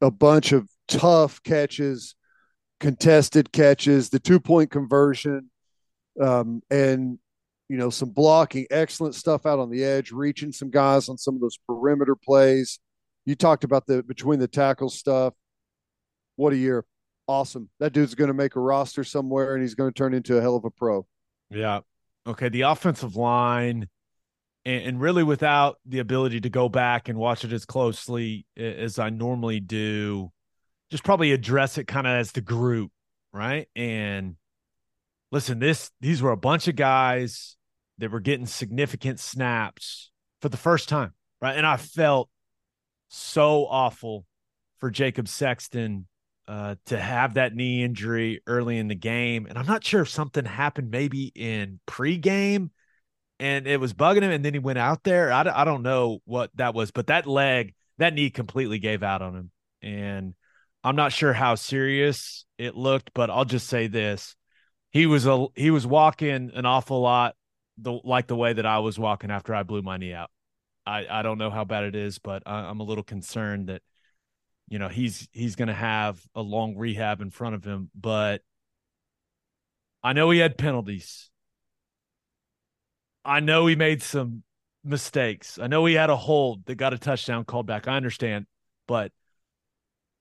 [0.00, 2.14] A bunch of tough catches,
[2.80, 5.50] contested catches, the two point conversion,
[6.20, 7.18] um, and
[7.68, 11.34] you know some blocking, excellent stuff out on the edge, reaching some guys on some
[11.34, 12.80] of those perimeter plays.
[13.24, 15.34] You talked about the between the tackle stuff.
[16.36, 16.84] What a year!
[17.26, 17.68] Awesome.
[17.78, 20.40] That dude's going to make a roster somewhere, and he's going to turn into a
[20.40, 21.06] hell of a pro.
[21.50, 21.80] Yeah.
[22.26, 22.48] Okay.
[22.48, 23.88] The offensive line
[24.64, 29.10] and, really without the ability to go back and watch it as closely as I
[29.10, 30.30] normally do,
[30.90, 32.92] just probably address it kind of as the group,
[33.32, 33.68] right?
[33.74, 34.36] And
[35.30, 37.56] listen, this these were a bunch of guys
[37.98, 41.56] that were getting significant snaps for the first time, right?
[41.56, 42.28] And I felt
[43.08, 44.26] so awful
[44.78, 46.06] for Jacob Sexton
[46.52, 49.46] uh, to have that knee injury early in the game.
[49.46, 52.68] And I'm not sure if something happened maybe in pregame
[53.40, 54.30] and it was bugging him.
[54.30, 55.32] And then he went out there.
[55.32, 59.22] I, I don't know what that was, but that leg, that knee completely gave out
[59.22, 59.50] on him.
[59.80, 60.34] And
[60.84, 64.36] I'm not sure how serious it looked, but I'll just say this.
[64.90, 67.34] He was a he was walking an awful lot
[67.78, 70.28] the like the way that I was walking after I blew my knee out.
[70.84, 73.80] I I don't know how bad it is, but I, I'm a little concerned that
[74.68, 78.42] you know he's he's going to have a long rehab in front of him but
[80.02, 81.28] i know he had penalties.
[83.24, 84.42] I know he made some
[84.82, 85.56] mistakes.
[85.56, 87.86] I know he had a hold that got a touchdown called back.
[87.86, 88.46] I understand
[88.86, 89.12] but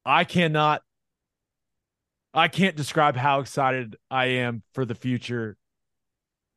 [0.05, 0.81] i cannot
[2.33, 5.57] i can't describe how excited i am for the future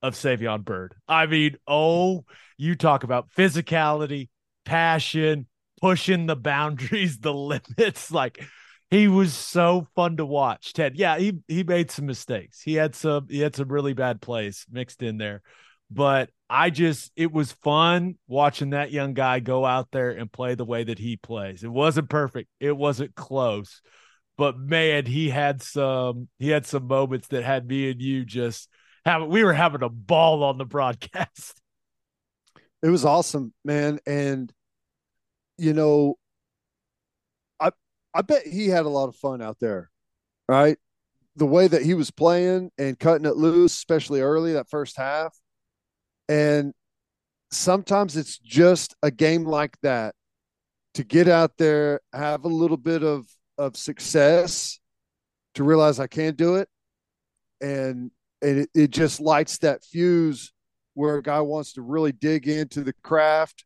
[0.02, 0.94] of Savion Byrd.
[1.08, 2.26] I mean, oh,
[2.58, 4.28] you talk about physicality,
[4.66, 5.46] passion,
[5.84, 8.10] pushing the boundaries, the limits.
[8.10, 8.42] Like
[8.90, 10.72] he was so fun to watch.
[10.72, 12.62] Ted, yeah, he he made some mistakes.
[12.62, 15.42] He had some he had some really bad plays mixed in there,
[15.90, 20.54] but I just it was fun watching that young guy go out there and play
[20.54, 21.62] the way that he plays.
[21.62, 22.48] It wasn't perfect.
[22.60, 23.82] It wasn't close.
[24.38, 28.70] But man, he had some he had some moments that had me and you just
[29.04, 31.60] have we were having a ball on the broadcast.
[32.82, 33.98] It was awesome, man.
[34.06, 34.52] And
[35.58, 36.16] you know,
[37.60, 37.70] I
[38.12, 39.90] I bet he had a lot of fun out there,
[40.48, 40.78] right?
[41.36, 45.36] The way that he was playing and cutting it loose, especially early that first half.
[46.28, 46.72] And
[47.50, 50.14] sometimes it's just a game like that
[50.94, 53.26] to get out there, have a little bit of
[53.58, 54.80] of success,
[55.54, 56.68] to realize I can do it,
[57.60, 58.10] and
[58.42, 60.52] and it, it just lights that fuse
[60.94, 63.64] where a guy wants to really dig into the craft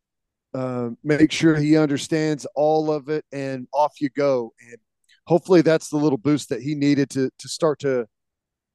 [0.55, 4.53] uh, make sure he understands all of it, and off you go.
[4.69, 4.79] And
[5.27, 8.07] hopefully, that's the little boost that he needed to to start to,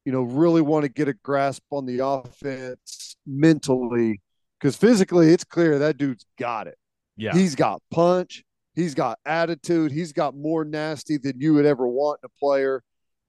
[0.06, 4.22] you know, really want to get a grasp on the offense mentally.
[4.60, 6.78] Because physically, it's clear that dude's got it.
[7.18, 8.44] Yeah, he's got punch.
[8.76, 9.92] He's got attitude.
[9.92, 12.82] He's got more nasty than you would ever want in a player.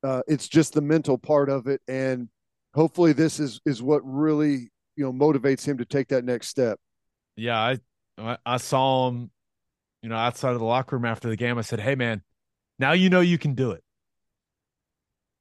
[0.02, 2.28] Uh, it's just the mental part of it, and
[2.74, 6.78] hopefully, this is is what really you know motivates him to take that next step.
[7.36, 7.78] Yeah, I
[8.18, 9.30] I, saw him,
[10.02, 11.58] you know, outside of the locker room after the game.
[11.58, 12.22] I said, "Hey, man,
[12.78, 13.82] now you know you can do it.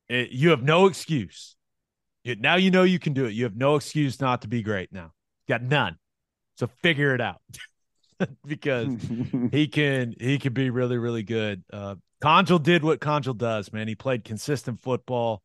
[0.10, 1.56] it you have no excuse.
[2.26, 3.34] now you know you can do it.
[3.34, 4.92] You have no excuse not to be great.
[4.92, 5.12] Now,
[5.48, 5.98] you got none.
[6.58, 7.42] So figure it out."
[8.46, 8.96] because
[9.52, 11.64] he can he can be really really good.
[11.72, 13.90] Uh Conjal did what Conjal does, man.
[13.90, 15.44] He played consistent football.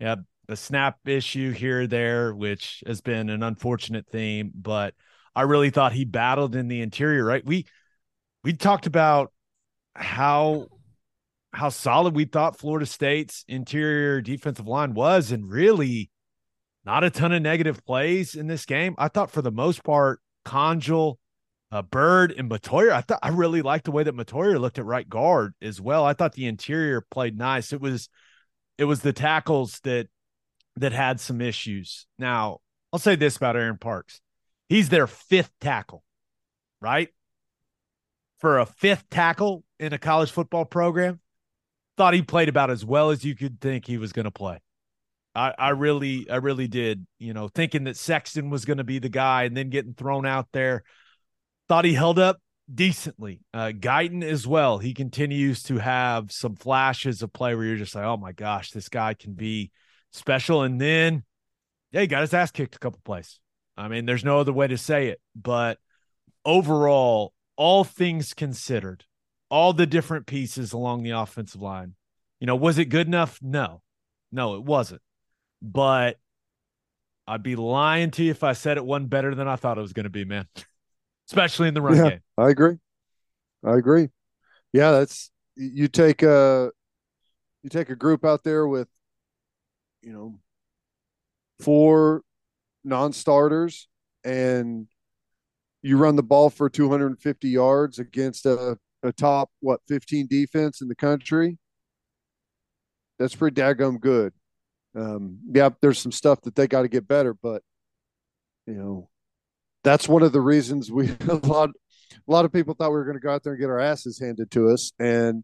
[0.00, 0.16] Yeah,
[0.48, 4.94] a snap issue here there, which has been an unfortunate theme, but
[5.36, 7.44] I really thought he battled in the interior, right?
[7.44, 7.66] We
[8.42, 9.32] we talked about
[9.94, 10.68] how
[11.52, 16.10] how solid we thought Florida State's interior defensive line was, and really
[16.84, 18.94] not a ton of negative plays in this game.
[18.98, 21.16] I thought for the most part, Conjal,
[21.72, 22.92] uh, Byrd, and Matoya.
[22.92, 26.04] I thought I really liked the way that Matoya looked at right guard as well.
[26.04, 27.72] I thought the interior played nice.
[27.72, 28.08] It was
[28.78, 30.08] it was the tackles that
[30.76, 32.06] that had some issues.
[32.18, 32.58] Now,
[32.92, 34.20] I'll say this about Aaron Parks.
[34.68, 36.02] He's their fifth tackle,
[36.80, 37.08] right?
[38.40, 41.20] For a fifth tackle in a college football program,
[41.96, 44.60] thought he played about as well as you could think he was going to play.
[45.34, 47.06] I, I really, I really did.
[47.18, 50.26] You know, thinking that Sexton was going to be the guy and then getting thrown
[50.26, 50.84] out there.
[51.68, 52.38] Thought he held up
[52.72, 53.40] decently.
[53.52, 54.78] Uh, Guyton as well.
[54.78, 58.70] He continues to have some flashes of play where you're just like, oh my gosh,
[58.70, 59.70] this guy can be
[60.12, 60.62] special.
[60.62, 61.24] And then,
[61.90, 63.40] yeah, he got his ass kicked a couple plays.
[63.76, 65.20] I mean, there's no other way to say it.
[65.34, 65.78] But
[66.44, 69.04] overall, all things considered,
[69.50, 71.94] all the different pieces along the offensive line,
[72.40, 73.38] you know, was it good enough?
[73.42, 73.82] No,
[74.32, 75.02] no, it wasn't.
[75.62, 76.18] But
[77.26, 79.82] I'd be lying to you if I said it wasn't better than I thought it
[79.82, 80.46] was going to be, man.
[81.28, 82.20] Especially in the run yeah, game.
[82.36, 82.76] I agree.
[83.64, 84.08] I agree.
[84.74, 86.70] Yeah, that's you take a
[87.62, 88.88] you take a group out there with
[90.02, 90.38] you know
[91.60, 92.22] four
[92.84, 93.88] non-starters
[94.24, 94.86] and
[95.82, 100.88] you run the ball for 250 yards against a, a top what 15 defense in
[100.88, 101.58] the country
[103.18, 104.32] that's pretty daggum good.
[104.96, 107.62] Um, yeah there's some stuff that they got to get better but
[108.66, 109.08] you know
[109.82, 113.04] that's one of the reasons we a lot a lot of people thought we were
[113.04, 115.42] going to go out there and get our asses handed to us and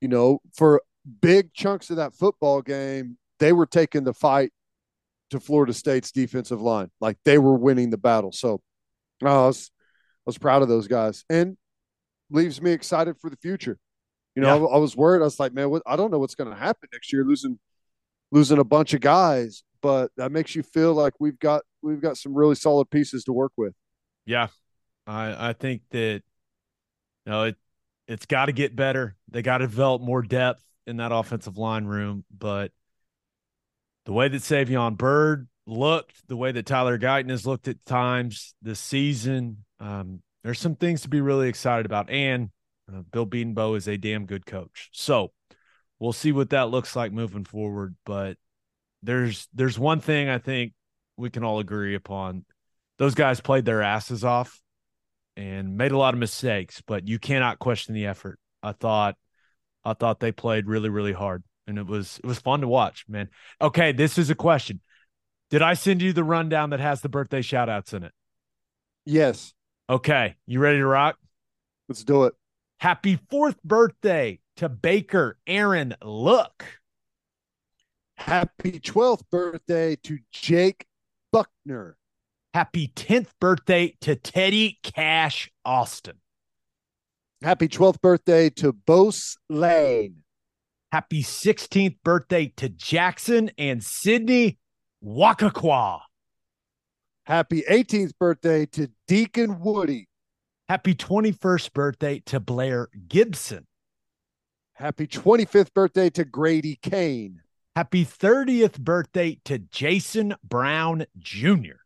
[0.00, 0.80] you know for
[1.20, 4.52] big chunks of that football game they were taking the fight
[5.30, 6.90] to Florida State's defensive line.
[7.00, 8.32] Like they were winning the battle.
[8.32, 8.60] So
[9.24, 11.56] uh, I was I was proud of those guys and
[12.30, 13.78] leaves me excited for the future.
[14.34, 14.66] You know, Yeah.
[14.66, 15.20] I, I was worried.
[15.20, 17.58] I was like, man, what, I don't know what's going to happen next year, losing
[18.30, 22.16] losing a bunch of guys, but that makes you feel like we've got we've got
[22.16, 23.74] some really solid pieces to work with.
[24.26, 24.48] Yeah,
[25.06, 26.22] I I think that
[27.26, 27.56] you know it
[28.06, 29.16] it's got to get better.
[29.30, 32.24] They got to develop more depth in that offensive line room.
[32.36, 32.72] But
[34.08, 38.54] the way that Savion Byrd looked, the way that Tyler Guyton has looked at times
[38.62, 42.08] this season, um, there's some things to be really excited about.
[42.08, 42.48] And
[42.90, 44.88] uh, Bill Bedenbaugh is a damn good coach.
[44.94, 45.32] So
[45.98, 47.96] we'll see what that looks like moving forward.
[48.06, 48.38] But
[49.02, 50.72] there's there's one thing I think
[51.18, 52.46] we can all agree upon.
[52.96, 54.58] Those guys played their asses off
[55.36, 58.38] and made a lot of mistakes, but you cannot question the effort.
[58.62, 59.16] I thought
[59.84, 61.44] I thought they played really, really hard.
[61.68, 63.28] And it was it was fun to watch, man.
[63.60, 64.80] Okay, this is a question.
[65.50, 68.12] Did I send you the rundown that has the birthday shout outs in it?
[69.04, 69.52] Yes,
[69.90, 71.16] Okay, you ready to rock?
[71.88, 72.34] let's do it.
[72.80, 76.64] Happy fourth birthday to Baker Aaron Look.
[78.16, 80.86] Happy 12th birthday to Jake
[81.32, 81.96] Buckner.
[82.52, 86.16] Happy 10th birthday to Teddy Cash Austin.
[87.42, 90.16] Happy 12th birthday to Bose Lane.
[90.90, 94.58] Happy 16th birthday to Jackson and Sydney
[95.04, 96.00] Wakakwa.
[97.26, 100.08] Happy 18th birthday to Deacon Woody.
[100.66, 103.66] Happy 21st birthday to Blair Gibson.
[104.72, 107.42] Happy 25th birthday to Grady Kane.
[107.76, 111.82] Happy 30th birthday to Jason Brown Jr.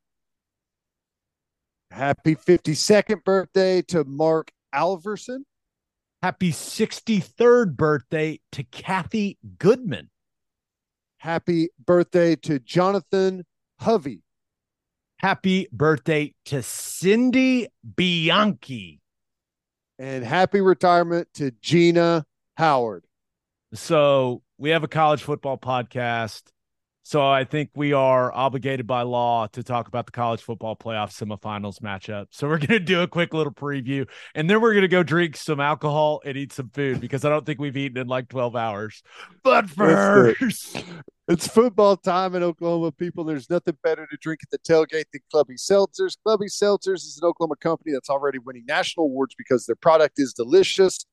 [1.91, 5.45] Happy 52nd birthday to Mark Alverson.
[6.23, 10.09] Happy 63rd birthday to Kathy Goodman.
[11.19, 13.45] Happy birthday to Jonathan
[13.81, 14.23] Hovey.
[15.17, 17.67] Happy birthday to Cindy
[17.97, 19.01] Bianchi.
[19.99, 22.25] And happy retirement to Gina
[22.57, 23.05] Howard.
[23.75, 26.43] So we have a college football podcast.
[27.13, 31.11] So I think we are obligated by law to talk about the college football playoff
[31.11, 32.29] semifinals matchup.
[32.31, 35.03] So we're going to do a quick little preview and then we're going to go
[35.03, 38.31] drink some alcohol and eat some food because I don't think we've eaten in like
[38.31, 39.03] 12 hours.
[39.45, 40.83] But first,
[41.29, 43.25] It's football time in Oklahoma, people.
[43.25, 46.17] There's nothing better to drink at the tailgate than Clubby Seltzers.
[46.25, 50.33] Clubby Seltzers is an Oklahoma company that's already winning national awards because their product is
[50.33, 51.05] delicious.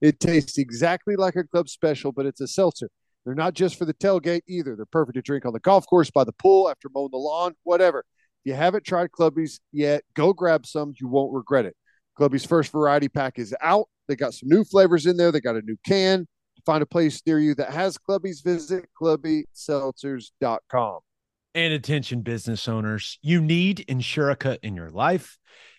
[0.00, 2.90] It tastes exactly like a club special, but it's a seltzer.
[3.28, 4.74] They're not just for the tailgate either.
[4.74, 7.52] They're perfect to drink on the golf course, by the pool, after mowing the lawn,
[7.62, 7.98] whatever.
[7.98, 10.94] If you haven't tried Clubby's yet, go grab some.
[10.98, 11.76] You won't regret it.
[12.16, 13.86] Clubby's first variety pack is out.
[14.06, 15.30] They got some new flavors in there.
[15.30, 16.26] They got a new can.
[16.64, 18.40] Find a place near you that has Clubby's.
[18.40, 21.00] Visit clubbyseltzers.com.
[21.54, 25.36] and attention business owners, you need Insurica in your life.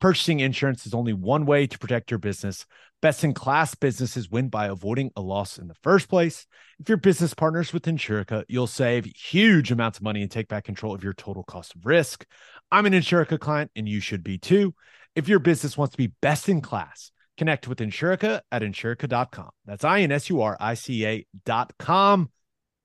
[0.00, 2.66] Purchasing insurance is only one way to protect your business.
[3.00, 6.46] Best in class businesses win by avoiding a loss in the first place.
[6.78, 10.64] If your business partners with Insurica, you'll save huge amounts of money and take back
[10.64, 12.26] control of your total cost of risk.
[12.70, 14.74] I'm an Insurica client and you should be too.
[15.14, 19.50] If your business wants to be best in class, connect with Insurica at insurica.com.
[19.64, 22.30] That's I N S U R I C A.com.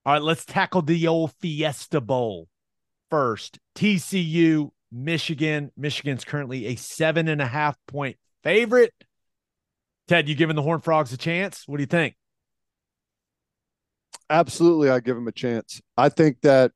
[0.05, 2.47] All right, let's tackle the old Fiesta Bowl
[3.09, 3.59] first.
[3.75, 5.71] TCU, Michigan.
[5.77, 8.93] Michigan's currently a seven and a half point favorite.
[10.07, 11.63] Ted, you giving the Horned Frogs a chance?
[11.67, 12.15] What do you think?
[14.29, 15.81] Absolutely, I give them a chance.
[15.97, 16.71] I think that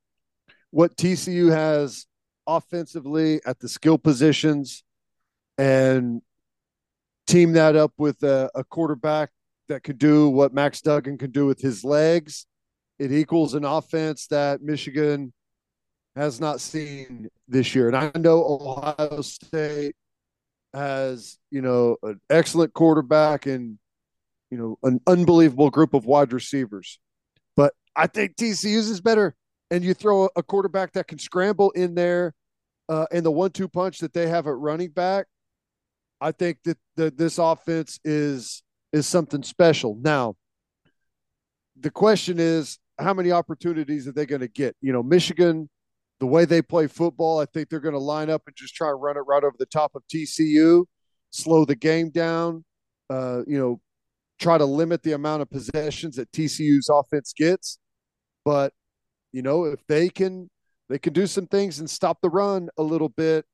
[0.71, 2.05] what TCU has
[2.47, 4.83] offensively at the skill positions
[5.57, 6.21] and
[7.27, 9.31] team that up with a, a quarterback
[9.67, 12.45] that could do what Max Duggan can do with his legs,
[12.99, 15.33] it equals an offense that Michigan
[16.15, 17.87] has not seen this year.
[17.87, 19.95] And I know Ohio State
[20.73, 23.77] has, you know, an excellent quarterback and,
[24.49, 26.99] you know, an unbelievable group of wide receivers.
[27.55, 29.35] But I think TCU's is better.
[29.71, 32.33] And you throw a quarterback that can scramble in there
[32.87, 35.25] uh, and the one two punch that they have at running back.
[36.21, 38.63] I think that, that this offense is
[38.93, 39.97] is something special.
[40.01, 40.35] Now,
[41.77, 44.75] the question is, how many opportunities are they going to get?
[44.81, 45.69] You know, Michigan,
[46.19, 48.89] the way they play football, I think they're going to line up and just try
[48.89, 50.85] and run it right over the top of TCU.
[51.31, 52.63] slow the game down,
[53.09, 53.81] uh, you know,
[54.39, 57.79] try to limit the amount of possessions that TCU's offense gets.
[58.45, 58.73] But,
[59.33, 60.49] you know, if they can
[60.89, 63.45] they can do some things and stop the run a little bit.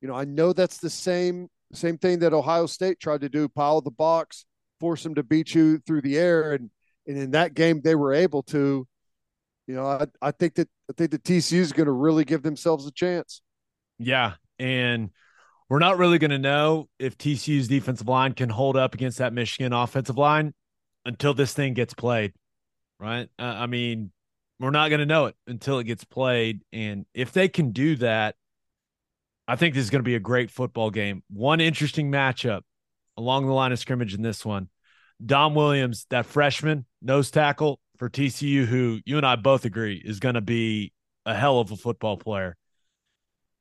[0.00, 3.48] You know, I know that's the same same thing that Ohio State tried to do,
[3.48, 4.46] pile the box,
[4.78, 6.52] force them to beat you through the air.
[6.52, 6.70] And
[7.06, 8.86] and in that game they were able to.
[9.66, 12.42] You know, I, I think that I think the TCU is going to really give
[12.42, 13.42] themselves a chance.
[13.98, 15.10] Yeah, and
[15.68, 19.32] we're not really going to know if TCU's defensive line can hold up against that
[19.32, 20.54] Michigan offensive line
[21.04, 22.32] until this thing gets played,
[23.00, 23.28] right?
[23.38, 24.12] Uh, I mean,
[24.60, 27.96] we're not going to know it until it gets played, and if they can do
[27.96, 28.36] that,
[29.48, 31.22] I think this is going to be a great football game.
[31.30, 32.62] One interesting matchup
[33.16, 34.68] along the line of scrimmage in this one.
[35.24, 40.20] Dom Williams, that freshman nose tackle for TCU, who you and I both agree is
[40.20, 40.92] going to be
[41.24, 42.56] a hell of a football player.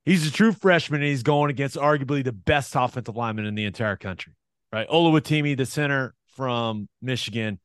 [0.05, 3.65] He's a true freshman, and he's going against arguably the best offensive lineman in the
[3.65, 4.33] entire country,
[4.71, 4.88] right?
[4.88, 7.59] Oluwatimi, the center from Michigan.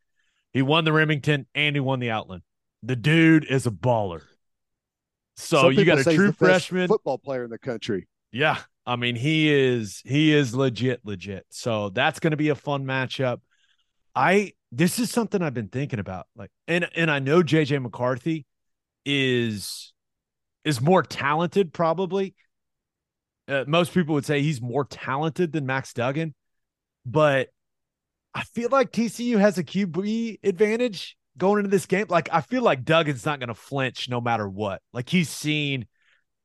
[0.52, 2.42] He won the Remington and he won the Outland.
[2.82, 4.22] The dude is a baller.
[5.36, 6.88] So Some you got a true the freshman.
[6.88, 8.08] football player in the country.
[8.32, 8.58] Yeah.
[8.86, 11.46] I mean, he is he is legit, legit.
[11.50, 13.40] So that's gonna be a fun matchup.
[14.14, 16.26] I this is something I've been thinking about.
[16.36, 18.46] Like, and and I know JJ McCarthy
[19.04, 19.92] is
[20.64, 22.34] is more talented, probably.
[23.48, 26.34] Uh, most people would say he's more talented than Max Duggan,
[27.04, 27.48] but
[28.34, 32.06] I feel like TCU has a QB advantage going into this game.
[32.08, 34.82] Like, I feel like Duggan's not going to flinch no matter what.
[34.92, 35.86] Like, he's seen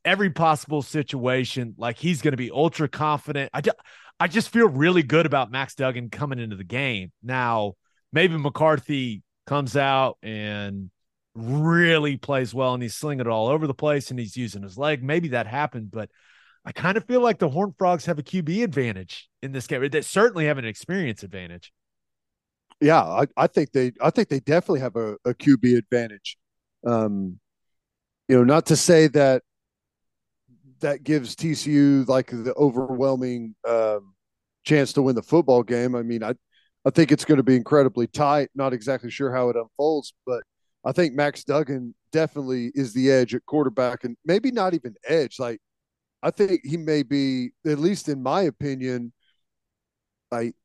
[0.03, 1.75] every possible situation.
[1.77, 3.51] Like, he's going to be ultra confident.
[3.53, 3.71] I, ju-
[4.19, 7.11] I just feel really good about Max Duggan coming into the game.
[7.21, 7.73] Now,
[8.13, 10.89] maybe McCarthy comes out and
[11.35, 14.77] really plays well and he's slinging it all over the place and he's using his
[14.77, 15.03] leg.
[15.03, 16.09] Maybe that happened, but
[16.63, 19.87] I kind of feel like the Horned Frogs have a QB advantage in this game.
[19.89, 21.71] They certainly have an experience advantage.
[22.81, 26.37] Yeah, I, I think they I think they definitely have a, a QB advantage.
[26.85, 27.39] Um,
[28.27, 29.43] you know, not to say that
[30.81, 34.13] that gives TCU like the overwhelming um,
[34.65, 35.95] chance to win the football game.
[35.95, 36.33] I mean, I
[36.85, 38.49] I think it's going to be incredibly tight.
[38.53, 40.43] Not exactly sure how it unfolds, but
[40.83, 45.39] I think Max Duggan definitely is the edge at quarterback, and maybe not even edge.
[45.39, 45.59] Like
[46.21, 49.13] I think he may be, at least in my opinion,
[50.31, 50.55] like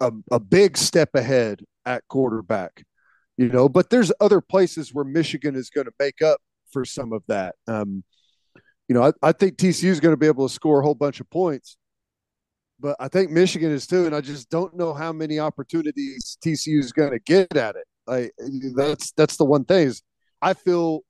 [0.00, 2.84] a, a big step ahead at quarterback.
[3.36, 6.40] You know, but there's other places where Michigan is going to make up
[6.72, 7.54] for some of that.
[7.66, 8.04] Um,
[8.90, 10.96] you know, I, I think TCU is going to be able to score a whole
[10.96, 11.76] bunch of points,
[12.80, 16.80] but I think Michigan is too, and I just don't know how many opportunities TCU
[16.80, 17.84] is going to get at it.
[18.08, 18.32] Like
[18.74, 20.02] that's that's the one thing is
[20.42, 21.02] I feel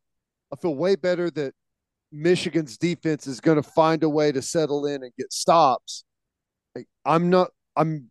[0.52, 1.54] I feel way better that
[2.12, 6.04] Michigan's defense is going to find a way to settle in and get stops.
[6.74, 8.10] Like, I'm not I'm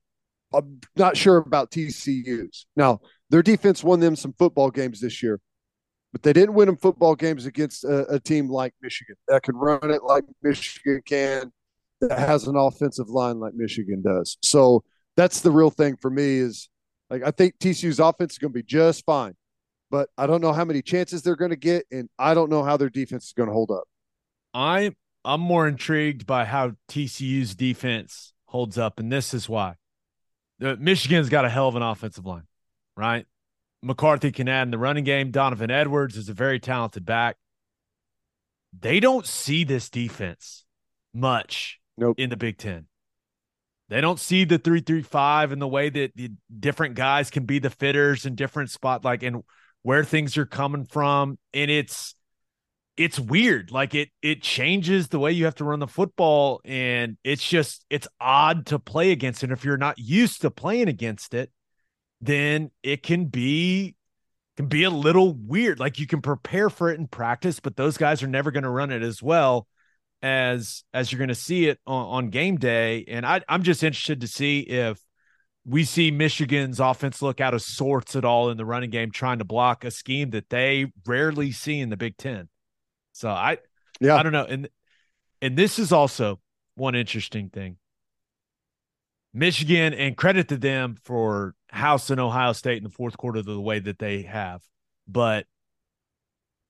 [0.52, 2.66] I'm not sure about TCU's.
[2.76, 5.40] Now, their defense won them some football games this year,
[6.12, 9.56] but they didn't win them football games against a, a team like Michigan that can
[9.56, 11.52] run it like Michigan can,
[12.02, 14.38] that has an offensive line like Michigan does.
[14.42, 14.84] So
[15.16, 16.70] that's the real thing for me is
[17.10, 19.36] like I think TCU's offense is going to be just fine,
[19.92, 22.64] but I don't know how many chances they're going to get, and I don't know
[22.64, 23.84] how their defense is going to hold up.
[24.54, 24.96] I
[25.26, 29.76] I'm more intrigued by how TCU's defense holds up, and this is why.
[30.60, 32.44] Michigan's got a hell of an offensive line,
[32.98, 33.26] right?
[33.82, 35.32] McCarthy can add in the running game.
[35.32, 37.38] Donovan Edwards is a very talented back.
[38.78, 40.66] They don't see this defense
[41.14, 42.20] much Nope.
[42.20, 42.86] in the Big Ten.
[43.90, 47.46] They don't see the three three five and the way that the different guys can
[47.46, 49.44] be the fitters in different spot, like and
[49.82, 51.40] where things are coming from.
[51.54, 52.14] And it's
[52.98, 53.72] it's weird.
[53.72, 57.84] Like it it changes the way you have to run the football, and it's just
[57.90, 59.42] it's odd to play against.
[59.42, 61.50] And if you're not used to playing against it,
[62.22, 63.96] then it can be
[64.58, 65.80] can be a little weird.
[65.80, 68.70] Like you can prepare for it in practice, but those guys are never going to
[68.70, 69.68] run it as well
[70.22, 73.06] as as you're going to see it on, on game day.
[73.08, 75.00] And I, I'm just interested to see if
[75.66, 79.40] we see Michigan's offense look out of sorts at all in the running game, trying
[79.40, 82.50] to block a scheme that they rarely see in the Big Ten.
[83.14, 83.60] So I,
[84.00, 84.16] Yeah.
[84.16, 84.70] I don't know, and
[85.42, 86.40] and this is also
[86.76, 87.78] one interesting thing.
[89.34, 93.80] Michigan and credit to them for housing Ohio State in the fourth quarter the way
[93.80, 94.62] that they have,
[95.08, 95.46] but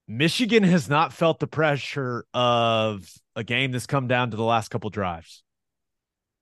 [0.07, 4.70] Michigan has not felt the pressure of a game that's come down to the last
[4.70, 5.43] couple drives.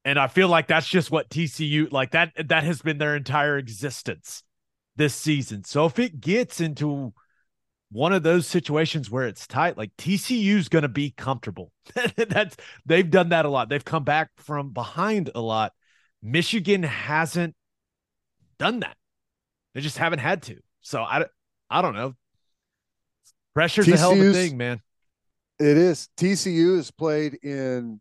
[0.06, 3.58] And I feel like that's just what TCU like that that has been their entire
[3.58, 4.42] existence
[4.96, 5.66] this season.
[5.66, 7.14] So if it gets into
[7.90, 9.78] one of those situations where it's tight.
[9.78, 11.72] Like TCU's going to be comfortable.
[12.16, 12.56] That's
[12.86, 13.70] they've done that a lot.
[13.70, 15.74] They've come back from behind a lot.
[16.22, 17.56] Michigan hasn't
[18.60, 18.98] done that.
[19.74, 20.58] They just haven't had to.
[20.82, 21.26] So I,
[21.70, 22.16] I don't know.
[23.54, 24.82] Pressure's a hell of a thing, man.
[25.60, 26.10] It is.
[26.18, 28.00] TCU has played in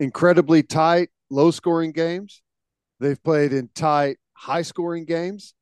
[0.00, 2.42] incredibly tight, low scoring games.
[3.00, 5.54] They've played in tight, high scoring games.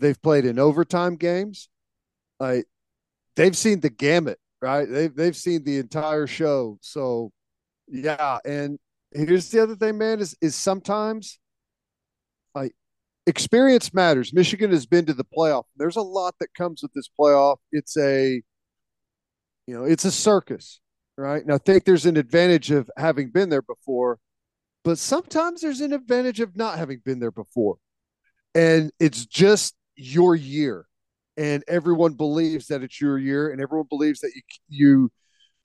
[0.00, 1.68] They've played in overtime games.
[2.40, 2.66] Like
[3.36, 4.88] they've seen the gamut, right?
[4.90, 6.78] They've they've seen the entire show.
[6.80, 7.30] So
[7.86, 8.78] yeah, and
[9.14, 11.38] here's the other thing, man, is is sometimes
[12.54, 12.72] like
[13.26, 14.32] experience matters.
[14.32, 15.64] Michigan has been to the playoff.
[15.76, 17.56] There's a lot that comes with this playoff.
[17.70, 18.42] It's a
[19.66, 20.80] you know, it's a circus,
[21.16, 21.42] right?
[21.42, 24.18] And I think there's an advantage of having been there before,
[24.84, 27.76] but sometimes there's an advantage of not having been there before.
[28.54, 30.86] And it's just your year.
[31.36, 35.12] And everyone believes that it's your year, and everyone believes that you, you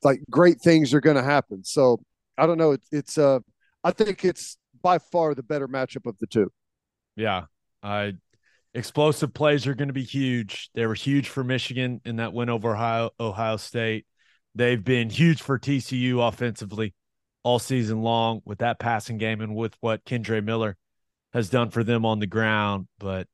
[0.04, 1.64] like great things are going to happen.
[1.66, 2.00] So
[2.38, 2.72] I don't know.
[2.72, 3.40] It, it's, uh,
[3.84, 6.52] I think it's by far the better matchup of the two.
[7.16, 7.46] Yeah.
[7.82, 8.12] Uh,
[8.74, 10.70] explosive plays are going to be huge.
[10.76, 14.06] They were huge for Michigan in that win over Ohio, Ohio State.
[14.56, 16.94] They've been huge for TCU offensively
[17.44, 20.76] all season long with that passing game and with what Kendre Miller
[21.34, 22.88] has done for them on the ground.
[23.00, 23.28] But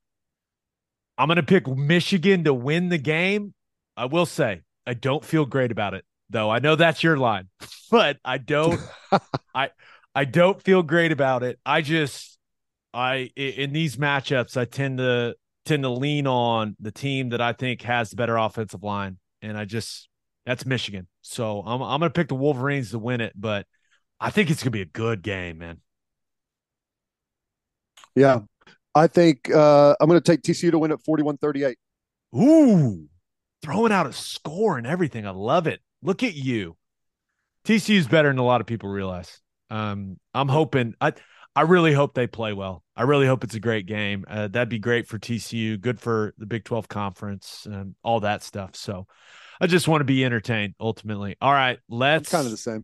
[1.17, 3.53] I'm going to pick Michigan to win the game.
[3.95, 6.03] I will say, I don't feel great about it,
[6.33, 6.49] though.
[6.49, 7.47] I know that's your line,
[7.91, 8.79] but I don't.
[9.55, 9.69] I
[10.13, 11.59] I don't feel great about it.
[11.65, 12.37] I just
[12.93, 17.53] I in these matchups I tend to tend to lean on the team that I
[17.53, 20.09] think has the better offensive line, and I just
[20.45, 21.07] that's Michigan.
[21.21, 23.65] So I'm I'm gonna pick the Wolverines to win it, but
[24.19, 25.79] I think it's gonna be a good game, man.
[28.15, 28.41] Yeah.
[28.95, 31.77] I think uh, I'm going to take TCU to win at 41 38.
[32.35, 33.07] Ooh,
[33.61, 35.25] throwing out a score and everything.
[35.25, 35.81] I love it.
[36.03, 36.77] Look at you.
[37.65, 39.39] TCU is better than a lot of people realize.
[39.69, 40.95] Um, I'm hoping.
[40.99, 41.13] I
[41.55, 42.83] I really hope they play well.
[42.95, 44.25] I really hope it's a great game.
[44.27, 48.41] Uh, that'd be great for TCU, good for the Big 12 conference and all that
[48.41, 48.75] stuff.
[48.75, 49.05] So
[49.61, 51.35] I just want to be entertained ultimately.
[51.39, 52.83] All right, let's kind of the same.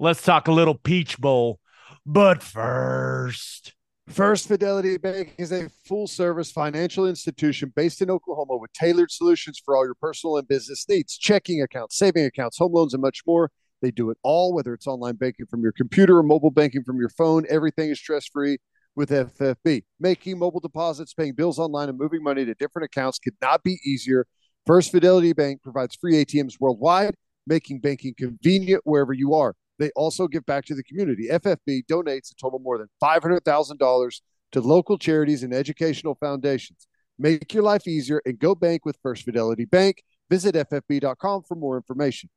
[0.00, 1.60] Let's talk a little Peach Bowl.
[2.04, 3.72] But first,
[4.08, 9.60] First Fidelity Bank is a full service financial institution based in Oklahoma with tailored solutions
[9.62, 13.20] for all your personal and business needs checking accounts, saving accounts, home loans, and much
[13.26, 13.50] more.
[13.82, 16.98] They do it all, whether it's online banking from your computer or mobile banking from
[16.98, 17.44] your phone.
[17.48, 18.58] Everything is stress free
[18.96, 19.84] with FFB.
[20.00, 23.78] Making mobile deposits, paying bills online, and moving money to different accounts could not be
[23.84, 24.26] easier.
[24.66, 27.14] First Fidelity Bank provides free ATMs worldwide,
[27.46, 29.54] making banking convenient wherever you are.
[29.78, 31.28] They also give back to the community.
[31.30, 34.20] FFB donates a total more than $500,000
[34.52, 36.88] to local charities and educational foundations.
[37.18, 40.02] Make your life easier and go bank with First Fidelity Bank.
[40.30, 42.30] Visit ffb.com for more information.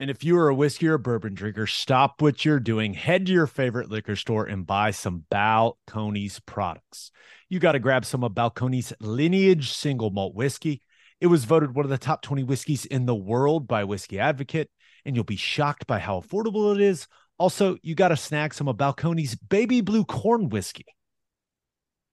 [0.00, 3.32] And if you are a whiskey or bourbon drinker, stop what you're doing, head to
[3.32, 7.12] your favorite liquor store and buy some Balcones products.
[7.48, 10.82] You got to grab some of Balcones lineage single malt whiskey.
[11.20, 14.68] It was voted one of the top 20 whiskeys in the world by Whisky Advocate,
[15.04, 17.06] and you'll be shocked by how affordable it is.
[17.38, 20.86] Also, you got to snag some of Balcones baby blue corn whiskey.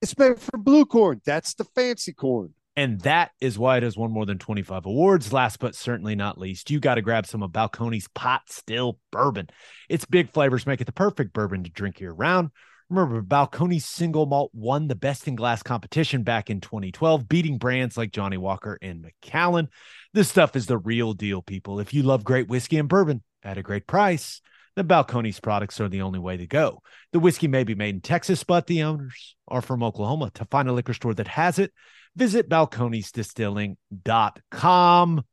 [0.02, 1.22] It's made for blue corn.
[1.26, 2.54] That's the fancy corn.
[2.76, 5.34] And that is why it has won more than 25 awards.
[5.34, 9.50] Last but certainly not least, you got to grab some of Balcones pot still bourbon.
[9.90, 12.50] Its big flavors make it the perfect bourbon to drink year round.
[12.92, 17.96] Remember, Balcones single malt won the best in glass competition back in 2012, beating brands
[17.96, 19.70] like Johnnie Walker and Macallan.
[20.14, 21.80] This stuff is the real deal, people.
[21.80, 24.42] If you love great whiskey and bourbon at a great price,
[24.76, 26.82] the Balcones products are the only way to go.
[27.14, 30.32] The whiskey may be made in Texas, but the owners are from Oklahoma.
[30.34, 31.72] To find a liquor store that has it,
[32.18, 35.24] visit balconesdistilling.com.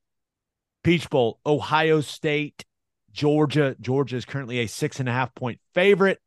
[0.84, 2.64] Peach Bowl, Ohio State,
[3.10, 3.74] Georgia.
[3.80, 6.20] Georgia is currently a six and a half point favorite.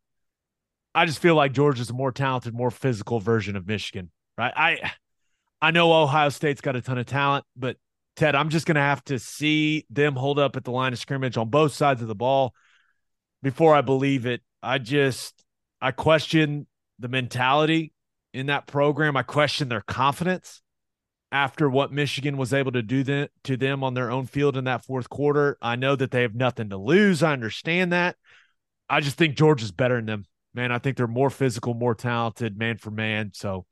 [0.94, 4.54] I just feel like Georgia's a more talented, more physical version of Michigan, right?
[4.56, 4.92] I
[5.62, 7.78] I know Ohio State's got a ton of talent, but
[8.16, 11.38] Ted, I'm just gonna have to see them hold up at the line of scrimmage
[11.38, 12.54] on both sides of the ball
[13.42, 14.42] before I believe it.
[14.62, 15.44] I just
[15.82, 16.68] I question
[17.00, 17.94] the mentality
[18.34, 19.16] in that program.
[19.18, 20.62] I question their confidence
[21.32, 24.66] after what Michigan was able to do th- to them on their own field in
[24.66, 25.58] that fourth quarter.
[25.62, 27.24] I know that they have nothing to lose.
[27.24, 28.18] I understand that.
[28.90, 30.26] I just think Georgia's better than them.
[30.54, 33.32] Man, I think they're more physical, more talented, man for man.
[33.34, 33.66] So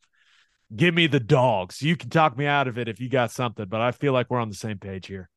[0.75, 1.82] give me the dogs.
[1.82, 4.30] You can talk me out of it if you got something, but I feel like
[4.30, 5.30] we're on the same page here.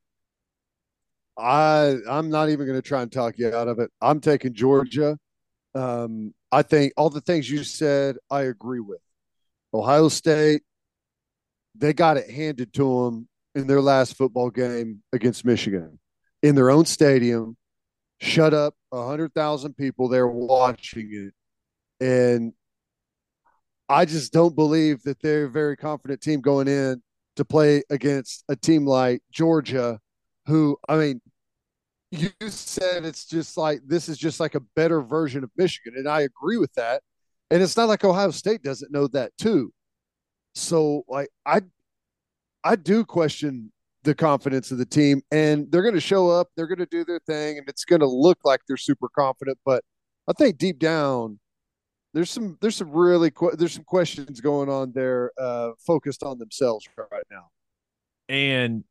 [1.38, 3.90] I I'm not even going to try and talk you out of it.
[4.00, 5.16] I'm taking Georgia.
[5.74, 9.00] Um, I think all the things you said, I agree with.
[9.72, 10.62] Ohio State,
[11.74, 15.98] they got it handed to them in their last football game against Michigan
[16.42, 17.56] in their own stadium,
[18.22, 22.04] shut up 100,000 people there watching it.
[22.04, 22.52] And
[23.88, 27.02] I just don't believe that they're a very confident team going in
[27.36, 29.98] to play against a team like Georgia,
[30.46, 31.20] who, I mean,
[32.12, 35.94] you said it's just like this is just like a better version of Michigan.
[35.96, 37.02] And I agree with that.
[37.50, 39.72] And it's not like Ohio State doesn't know that too.
[40.54, 41.62] So like I
[42.62, 43.71] I do question
[44.04, 47.04] the confidence of the team and they're going to show up, they're going to do
[47.04, 49.84] their thing and it's going to look like they're super confident, but
[50.28, 51.38] I think deep down
[52.14, 56.86] there's some there's some really there's some questions going on there uh focused on themselves
[56.98, 57.48] right now.
[58.28, 58.84] And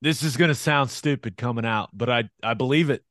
[0.00, 3.04] this is going to sound stupid coming out, but I I believe it.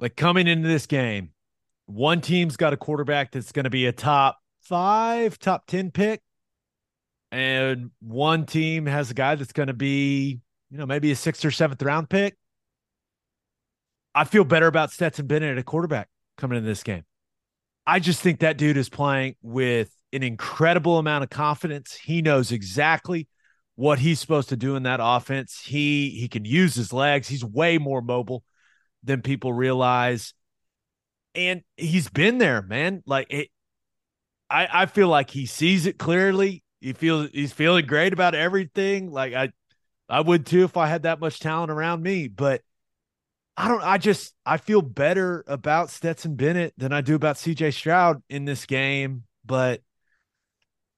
[0.00, 1.30] Like coming into this game,
[1.86, 6.22] one team's got a quarterback that's going to be a top 5, top 10 pick
[7.32, 10.38] and one team has a guy that's going to be,
[10.70, 12.36] you know, maybe a 6th or 7th round pick.
[14.14, 17.04] I feel better about Stetson Bennett at a quarterback coming into this game.
[17.86, 21.94] I just think that dude is playing with an incredible amount of confidence.
[21.94, 23.26] He knows exactly
[23.76, 25.62] what he's supposed to do in that offense.
[25.64, 27.26] He he can use his legs.
[27.26, 28.44] He's way more mobile
[29.02, 30.34] than people realize.
[31.34, 33.02] And he's been there, man.
[33.06, 33.48] Like it
[34.50, 36.62] I I feel like he sees it clearly.
[36.82, 39.10] He feels he's feeling great about everything.
[39.10, 39.52] Like I
[40.08, 42.62] I would too if I had that much talent around me, but
[43.56, 47.72] I don't I just I feel better about Stetson Bennett than I do about CJ
[47.72, 49.80] Stroud in this game, but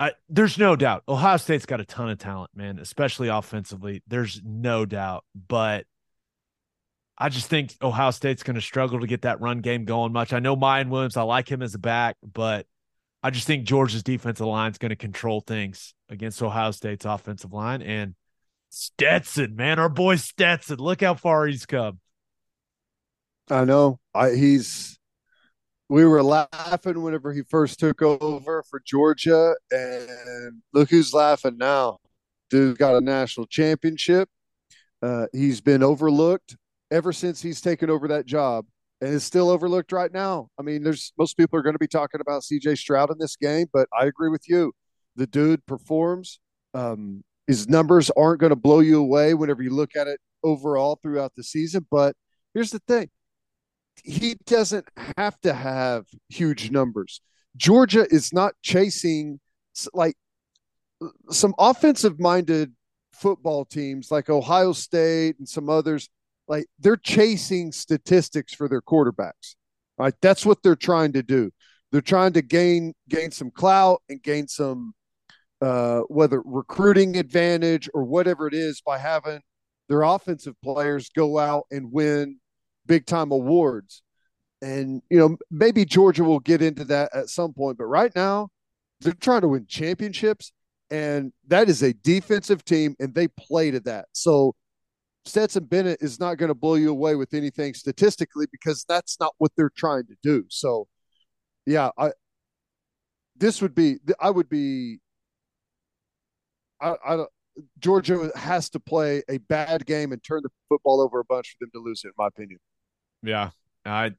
[0.01, 4.03] I, there's no doubt Ohio State's got a ton of talent, man, especially offensively.
[4.09, 5.87] There's no doubt, but
[7.16, 10.32] I just think Ohio State's going to struggle to get that run game going much.
[10.32, 12.66] I know Miyan Williams, I like him as a back, but
[13.25, 17.55] I just think Georgia's defensive line is going to control things against Ohio State's offensive
[17.55, 17.81] line.
[17.81, 18.16] And
[18.68, 22.01] Stetson, man, our boy Stetson, look how far he's come.
[23.51, 23.99] I know.
[24.14, 24.99] I he's
[25.89, 32.01] we were laughing whenever he first took over for Georgia, and look who's laughing now.
[32.51, 34.29] Dude got a national championship.
[35.03, 36.57] Uh, he's been overlooked
[36.91, 38.66] ever since he's taken over that job,
[39.05, 40.48] and is still overlooked right now.
[40.59, 42.76] I mean, there's most people are going to be talking about C.J.
[42.76, 44.72] Stroud in this game, but I agree with you.
[45.16, 46.40] The dude performs.
[46.72, 50.98] Um, his numbers aren't going to blow you away whenever you look at it overall
[51.02, 51.86] throughout the season.
[51.90, 52.16] But
[52.55, 53.11] here's the thing:
[54.02, 54.88] he doesn't
[55.18, 57.20] have to have huge numbers.
[57.59, 59.38] Georgia is not chasing
[59.92, 60.16] like
[61.30, 62.72] some offensive minded
[63.12, 66.09] football teams like Ohio State and some others
[66.49, 69.57] like they're chasing statistics for their quarterbacks.
[69.99, 70.14] Right?
[70.20, 71.51] That's what they're trying to do.
[71.92, 74.95] They're trying to gain gain some clout and gain some
[75.61, 79.40] uh, whether recruiting advantage or whatever it is by having
[79.88, 82.38] their offensive players go out and win
[82.86, 84.03] big time awards.
[84.62, 88.49] And, you know, maybe Georgia will get into that at some point, but right now
[89.01, 90.53] they're trying to win championships.
[90.90, 94.07] And that is a defensive team, and they play to that.
[94.12, 94.55] So
[95.27, 99.35] Stetson Bennett is not going to blow you away with anything statistically because that's not
[99.39, 100.45] what they're trying to do.
[100.49, 100.87] So,
[101.66, 102.12] yeah, I
[103.37, 105.01] this would be I would be
[106.81, 107.25] I, I
[107.79, 111.64] Georgia has to play a bad game and turn the football over a bunch for
[111.64, 112.59] them to lose it, in my opinion.
[113.22, 113.51] Yeah,
[113.85, 114.12] I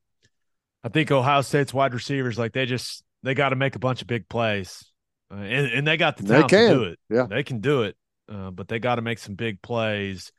[0.84, 4.02] I think Ohio State's wide receivers like they just they got to make a bunch
[4.02, 4.86] of big plays,
[5.32, 7.00] uh, and, and they got the talent to do it.
[7.10, 7.96] Yeah, they can do it,
[8.32, 10.32] uh, but they got to make some big plays.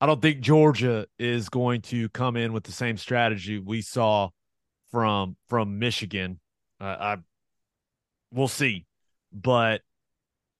[0.00, 4.30] I don't think Georgia is going to come in with the same strategy we saw
[4.90, 6.40] from from Michigan.
[6.80, 7.16] Uh, I
[8.32, 8.86] we'll see,
[9.32, 9.82] but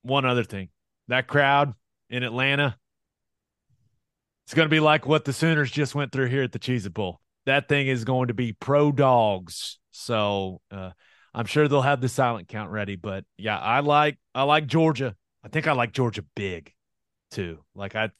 [0.01, 0.69] one other thing,
[1.07, 1.73] that crowd
[2.09, 2.77] in Atlanta,
[4.45, 6.91] it's going to be like what the Sooners just went through here at the Cheez
[6.93, 9.79] Bowl that thing is going to be pro dogs.
[9.91, 10.91] So uh,
[11.33, 12.95] I'm sure they'll have the silent count ready.
[12.95, 15.15] But yeah, I like I like Georgia.
[15.43, 16.73] I think I like Georgia big
[17.31, 17.59] too.
[17.75, 18.11] Like I,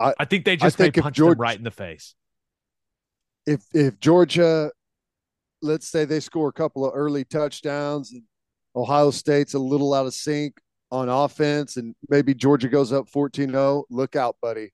[0.00, 2.14] I, I think they just may punch Georgia, them right in the face.
[3.46, 4.70] If if Georgia,
[5.62, 8.22] let's say they score a couple of early touchdowns and
[8.74, 10.58] Ohio State's a little out of sync
[10.90, 14.70] on offense and maybe Georgia goes up 14-0, look out, buddy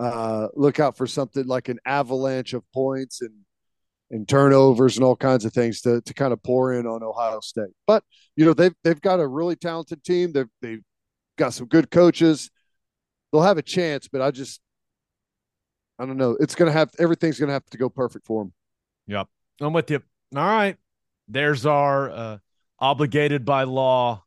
[0.00, 3.32] uh, look out for something like an avalanche of points and
[4.10, 7.40] and turnovers and all kinds of things to to kind of pour in on Ohio
[7.40, 7.72] State.
[7.86, 8.04] But
[8.36, 10.32] you know they've they've got a really talented team.
[10.32, 10.82] They've they've
[11.38, 12.50] got some good coaches.
[13.32, 14.60] They'll have a chance, but I just
[15.98, 16.36] I don't know.
[16.40, 18.52] It's gonna have everything's gonna have to go perfect for them.
[19.06, 19.28] Yep,
[19.60, 20.02] I'm with you.
[20.36, 20.76] All right,
[21.28, 22.38] there's our uh,
[22.78, 24.24] obligated by law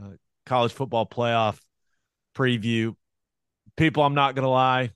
[0.00, 0.10] uh,
[0.46, 1.58] college football playoff
[2.36, 2.94] preview
[3.78, 4.90] people, I'm not gonna lie.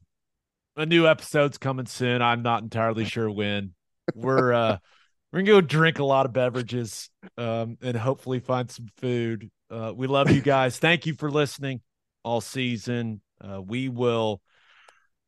[0.76, 2.20] A new episode's coming soon.
[2.20, 3.72] I'm not entirely sure when.
[4.14, 4.78] We're uh
[5.32, 7.08] we're gonna go drink a lot of beverages
[7.38, 9.50] um and hopefully find some food.
[9.70, 10.78] Uh we love you guys.
[10.78, 11.80] Thank you for listening
[12.22, 13.22] all season.
[13.42, 14.42] Uh we will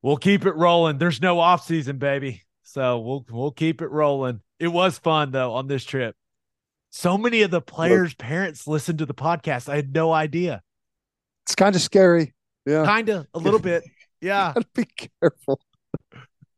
[0.05, 0.99] we'll keep it rolling.
[0.99, 2.43] There's no off season, baby.
[2.63, 4.41] So we'll we'll keep it rolling.
[4.61, 6.15] It was fun though on this trip.
[6.91, 9.69] So many of the players' parents listened to the podcast.
[9.69, 10.63] I had no idea.
[11.45, 12.35] It's kind of scary.
[12.67, 12.85] Yeah.
[12.85, 13.83] Kind of a little bit.
[14.21, 14.55] Yeah.
[14.75, 14.87] Be
[15.21, 15.61] careful.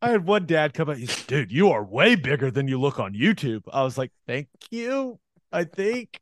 [0.01, 0.99] I had one dad come out.
[0.99, 3.63] He's, dude, you are way bigger than you look on YouTube.
[3.73, 5.19] I was like, thank you.
[5.51, 6.21] I think.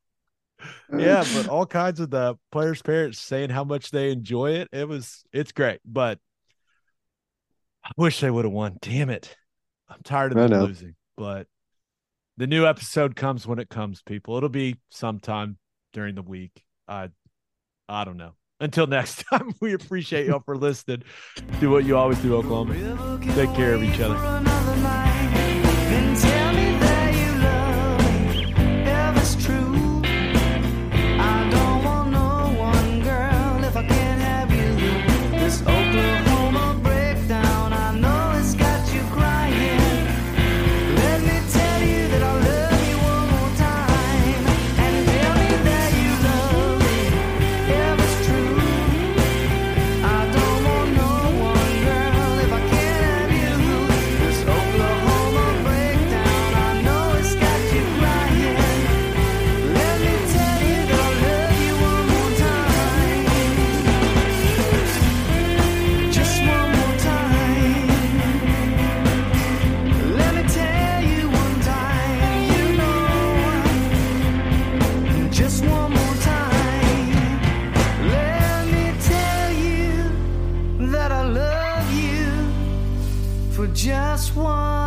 [0.96, 4.68] Yeah, but all kinds of the players' parents saying how much they enjoy it.
[4.72, 5.80] It was, it's great.
[5.84, 6.18] But
[7.84, 8.78] I wish they would have won.
[8.80, 9.36] Damn it.
[9.88, 10.94] I'm tired of them losing.
[11.16, 11.46] But
[12.36, 14.36] the new episode comes when it comes, people.
[14.36, 15.58] It'll be sometime
[15.92, 16.64] during the week.
[16.88, 17.10] I,
[17.88, 18.32] I don't know.
[18.60, 21.02] Until next time, we appreciate y'all for listening.
[21.60, 23.20] Do what you always do, Oklahoma.
[23.34, 25.03] Take care of each other.
[83.84, 84.83] just one.